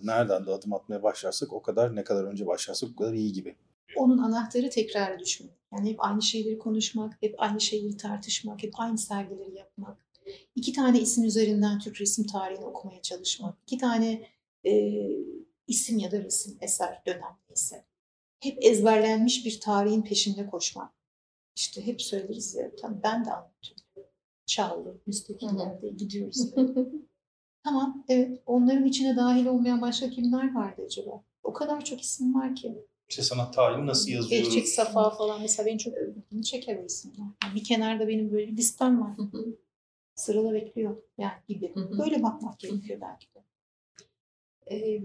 [0.03, 3.55] Nereden de adım atmaya başlarsak o kadar ne kadar önce başlarsak o kadar iyi gibi.
[3.95, 5.51] Onun anahtarı tekrara düşmek.
[5.73, 10.08] Yani hep aynı şeyleri konuşmak, hep aynı şeyleri tartışmak, hep aynı sergileri yapmak.
[10.55, 13.57] İki tane isim üzerinden Türk resim tarihini okumaya çalışmak.
[13.63, 14.27] İki tane
[14.65, 15.01] e,
[15.67, 17.85] isim ya da resim eser dönem neyse.
[18.39, 20.93] Hep ezberlenmiş bir tarihin peşinde koşmak.
[21.55, 24.11] İşte hep söyleriz ya, tamam ben de anlatıyorum.
[24.45, 26.53] Çağlı, müstakillerde gidiyoruz.
[27.63, 28.41] tamam, evet.
[28.45, 31.23] Onların içine dahil olmayan başka kimler vardı acaba?
[31.43, 32.85] O kadar çok isim var ki.
[33.09, 37.27] İşte sanat tarihini nasıl Behçet Safa falan mesela beni çok ilgimi çeker o isimler.
[37.43, 39.11] Yani bir kenarda benim böyle bir listem var.
[40.19, 41.71] Sırada bekliyor yani gibi.
[41.73, 41.99] Hı hı.
[41.99, 43.39] Böyle bakmak gerekiyor belki de.
[44.71, 45.01] Ee,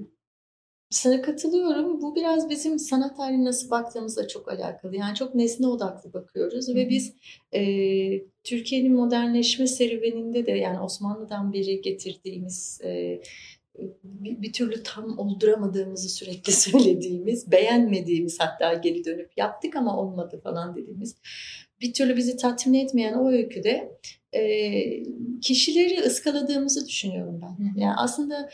[0.91, 2.03] sana katılıyorum.
[2.03, 4.97] Bu biraz bizim sanat tarihine nasıl baktığımızla çok alakalı.
[4.97, 7.15] Yani çok nesne odaklı bakıyoruz Hı ve biz
[7.55, 7.63] e,
[8.45, 13.21] Türkiye'nin modernleşme serüveninde de yani Osmanlı'dan beri getirdiğimiz e,
[14.05, 20.77] bir, bir türlü tam olduramadığımızı sürekli söylediğimiz, beğenmediğimiz hatta geri dönüp yaptık ama olmadı falan
[20.77, 21.17] dediğimiz
[21.81, 23.99] bir türlü bizi tatmin etmeyen o öyküde
[24.35, 25.03] e,
[25.41, 27.65] kişileri ıskaladığımızı düşünüyorum ben.
[27.65, 27.81] Hı.
[27.81, 28.49] Yani aslında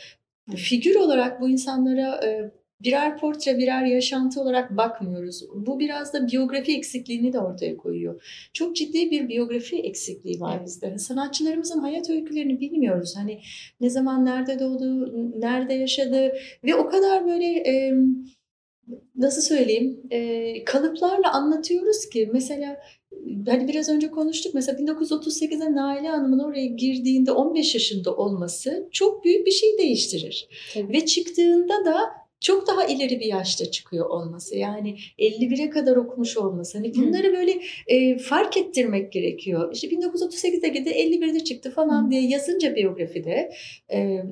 [0.55, 2.51] figür olarak bu insanlara e,
[2.83, 5.43] birer portre, birer yaşantı olarak bakmıyoruz.
[5.55, 8.49] Bu biraz da biyografi eksikliğini de ortaya koyuyor.
[8.53, 10.65] Çok ciddi bir biyografi eksikliği var Evet.
[10.65, 10.97] bizde.
[10.97, 13.13] Sanatçılarımızın hayat öykülerini bilmiyoruz.
[13.17, 13.41] Hani
[13.81, 17.93] ne zaman nerede doğdu, nerede yaşadı ve o kadar böyle e,
[19.15, 22.77] nasıl söyleyeyim e, kalıplarla anlatıyoruz ki mesela
[23.47, 29.45] hani biraz önce konuştuk mesela 1938'de Naile Hanım'ın oraya girdiğinde 15 yaşında olması çok büyük
[29.45, 30.47] bir şey değiştirir.
[30.73, 30.93] Tabii.
[30.93, 34.55] Ve çıktığında da çok daha ileri bir yaşta çıkıyor olması.
[34.55, 36.77] Yani 51'e kadar okumuş olması.
[36.77, 39.73] Hani bunları böyle e, fark ettirmek gerekiyor.
[39.73, 43.51] İşte 1938'de gitti 51'de çıktı falan diye yazınca biyografide
[43.93, 44.23] e,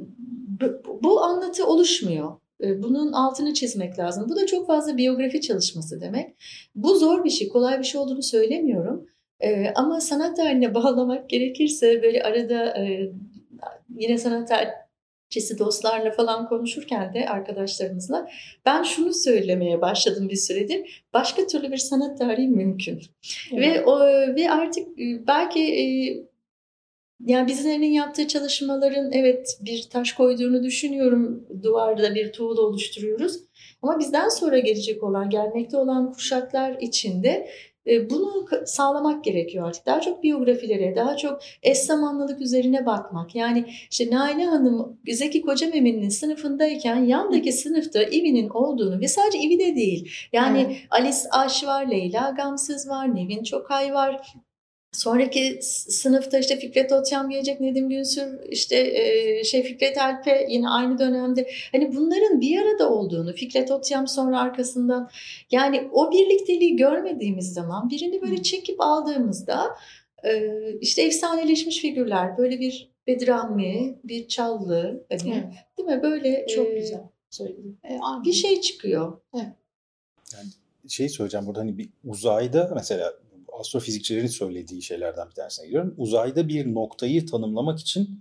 [0.62, 2.32] bu, bu anlatı oluşmuyor.
[2.64, 4.30] E, Bunun altını çizmek lazım.
[4.30, 6.36] Bu da çok fazla biyografi çalışması demek.
[6.76, 9.06] Bu zor bir şey, kolay bir şey olduğunu söylemiyorum.
[9.40, 13.12] E, ama sanat tarihine bağlamak gerekirse böyle arada e,
[13.96, 14.70] yine sanat tarih
[15.30, 18.30] çeşitli dostlarla falan konuşurken de arkadaşlarımızla
[18.66, 21.04] ben şunu söylemeye başladım bir süredir.
[21.14, 23.02] Başka türlü bir sanat tarihi mümkün.
[23.54, 23.78] Evet.
[23.78, 24.00] Ve o
[24.36, 25.86] ve artık e, belki e,
[27.26, 31.48] yani bizlerin yaptığı çalışmaların evet bir taş koyduğunu düşünüyorum.
[31.64, 33.40] Duvarda bir tuğla oluşturuyoruz.
[33.82, 37.50] Ama bizden sonra gelecek olan, gelmekte olan kuşaklar içinde
[37.88, 39.86] e, bunu sağlamak gerekiyor artık.
[39.86, 43.36] Daha çok biyografilere, daha çok eş zamanlılık üzerine bakmak.
[43.36, 50.12] Yani işte Naile Hanım Zeki Kocamemin'in sınıfındayken yandaki sınıfta İvi'nin olduğunu ve sadece İvi'de değil.
[50.34, 50.78] Yani evet.
[50.90, 54.34] Alice Aş var, Leyla Gamsız var, Nevin Çokay var,
[54.92, 61.00] Sonraki sınıfta işte Fikret Otyam gelecek, Nedim Günsür, işte e, şey Fikret Alpe yine aynı
[61.00, 61.50] dönemde.
[61.72, 65.10] Hani bunların bir arada olduğunu, Fikret Otyam sonra arkasından
[65.52, 69.76] yani o birlikteliği görmediğimiz zaman birini böyle çekip aldığımızda
[70.24, 70.50] e,
[70.82, 75.54] işte efsaneleşmiş figürler böyle bir Bedirami, bir Çallı hani evet.
[75.78, 77.80] değil mi böyle çok e, güzel söyledin.
[77.86, 79.22] E, bir şey çıkıyor.
[79.36, 79.46] Evet.
[80.34, 80.50] Yani
[80.88, 83.14] şey söyleyeceğim burada hani bir uzayda mesela
[83.60, 85.96] astrofizikçilerin söylediği şeylerden bir tanesine giriyorum.
[85.98, 88.20] Uzayda bir noktayı tanımlamak için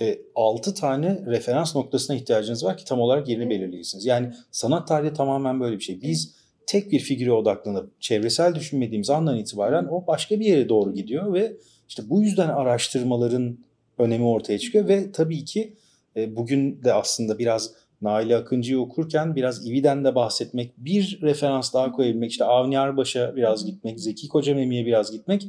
[0.00, 4.06] e, 6 tane referans noktasına ihtiyacınız var ki tam olarak yerini belirleyesiniz.
[4.06, 6.02] Yani sanat tarihi tamamen böyle bir şey.
[6.02, 6.34] Biz
[6.66, 11.56] tek bir figüre odaklanıp çevresel düşünmediğimiz andan itibaren o başka bir yere doğru gidiyor ve
[11.88, 13.58] işte bu yüzden araştırmaların
[13.98, 15.76] önemi ortaya çıkıyor ve tabii ki
[16.16, 21.92] e, bugün de aslında biraz Nail Akıncı'yı okurken biraz İvi'den de bahsetmek, bir referans daha
[21.92, 25.48] koyabilmek, işte Avni Arbaş'a biraz gitmek, Zeki Kocamemi'ye biraz gitmek.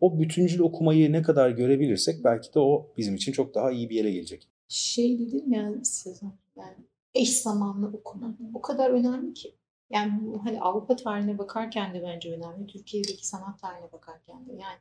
[0.00, 3.94] O bütüncül okumayı ne kadar görebilirsek belki de o bizim için çok daha iyi bir
[3.94, 4.48] yere gelecek.
[4.68, 6.76] Şey dedim ya Sezen, yani
[7.14, 9.54] eş zamanlı okuma o kadar önemli ki.
[9.90, 10.12] Yani
[10.44, 14.52] hani Avrupa tarihine bakarken de bence önemli, Türkiye'deki sanat tarihine bakarken de.
[14.52, 14.78] Yani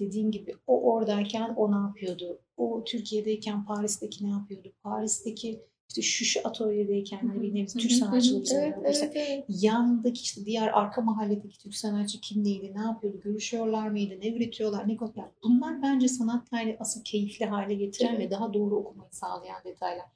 [0.00, 2.38] dediğin gibi o oradayken o ne yapıyordu?
[2.56, 4.72] O Türkiye'deyken Paris'teki ne yapıyordu?
[4.82, 9.44] Paris'teki işte şu şu atölyedeyken hani bir nevi Türk sanatçılığı evet, evet, evet.
[9.48, 14.96] yandaki işte diğer arka mahalledeki Türk sanatçı kimleydi, ne yapıyordu, görüşüyorlar mıydı, ne üretiyorlar, ne
[14.96, 15.32] kopya.
[15.42, 18.26] Bunlar bence sanat tarihi asıl keyifli hale getiren evet.
[18.26, 20.06] ve daha doğru okumayı sağlayan detaylar.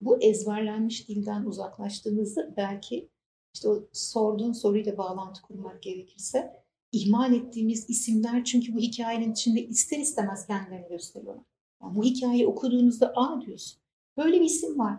[0.00, 3.08] Bu ezberlenmiş dilden uzaklaştığımızda belki
[3.54, 6.62] işte o sorduğun soruyla bağlantı kurmak gerekirse
[6.92, 11.44] ihmal ettiğimiz isimler çünkü bu hikayenin içinde ister istemez kendilerini gösteriyorlar.
[11.82, 13.82] Yani bu hikayeyi okuduğunuzda aa diyorsun.
[14.16, 14.98] Böyle bir isim var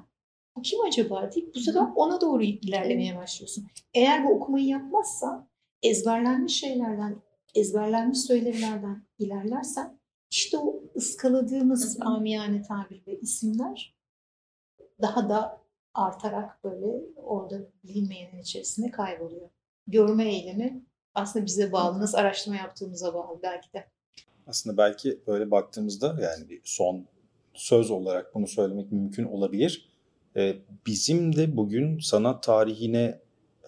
[0.55, 3.67] bu kim acaba deyip bu sefer ona doğru ilerlemeye başlıyorsun.
[3.93, 5.47] Eğer bu okumayı yapmazsan
[5.83, 7.21] ezberlenmiş şeylerden,
[7.55, 9.99] ezberlenmiş söylemlerden ilerlersen
[10.31, 13.95] işte o ıskaladığımız amiyane tabirle isimler
[15.01, 15.61] daha da
[15.93, 16.85] artarak böyle
[17.15, 19.49] orada bilinmeyenin içerisinde kayboluyor.
[19.87, 20.85] Görme eylemi
[21.15, 21.99] aslında bize bağlı.
[21.99, 23.87] Nasıl araştırma yaptığımıza bağlı belki de.
[24.47, 27.05] Aslında belki böyle baktığımızda yani bir son
[27.53, 29.92] söz olarak bunu söylemek mümkün olabilir.
[30.37, 30.55] Ee,
[30.87, 33.19] bizim de bugün sanat tarihine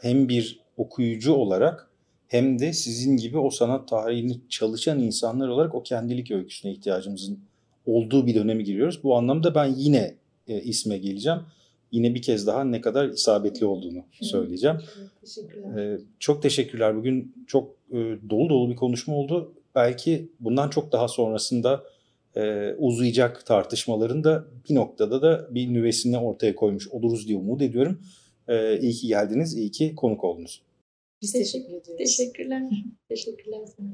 [0.02, 1.90] hem bir okuyucu olarak
[2.28, 7.40] hem de sizin gibi o sanat tarihini çalışan insanlar olarak o kendilik öyküsüne ihtiyacımızın
[7.86, 9.04] olduğu bir dönemi giriyoruz.
[9.04, 10.16] Bu anlamda ben yine
[10.48, 11.40] e, isme geleceğim.
[11.92, 14.78] Yine bir kez daha ne kadar isabetli olduğunu söyleyeceğim.
[15.22, 15.78] Teşekkürler.
[15.78, 16.96] Ee, çok teşekkürler.
[16.96, 17.96] Bugün çok e,
[18.30, 19.54] dolu dolu bir konuşma oldu.
[19.76, 21.84] Belki bundan çok daha sonrasında
[22.36, 28.02] e, uzayacak tartışmaların da bir noktada da bir nüvesini ortaya koymuş oluruz diye umut ediyorum.
[28.48, 30.62] E, iyi ki geldiniz, iyi ki konuk oldunuz.
[31.22, 31.98] Biz teşekkür ediyoruz.
[31.98, 32.64] Teşekkürler.
[33.10, 33.88] Teşekkürler sana.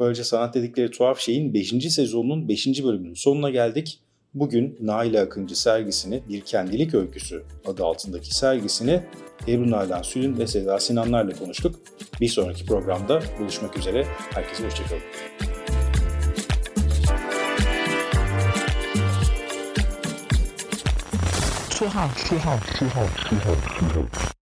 [0.00, 1.68] Böylece Sanat Dedikleri Tuhaf Şey'in 5.
[1.68, 2.84] sezonunun 5.
[2.84, 4.00] bölümünün sonuna geldik.
[4.34, 9.00] Bugün Naile Akıncı sergisini Bir Kendilik Öyküsü adı altındaki sergisini
[9.48, 11.80] Ebru Nalan Sülün ve Seda Sinanlarla konuştuk.
[12.20, 14.04] Bir sonraki programda buluşmak üzere.
[14.34, 15.02] Herkese hoşçakalın.
[21.78, 24.37] 出号出号出号出号出号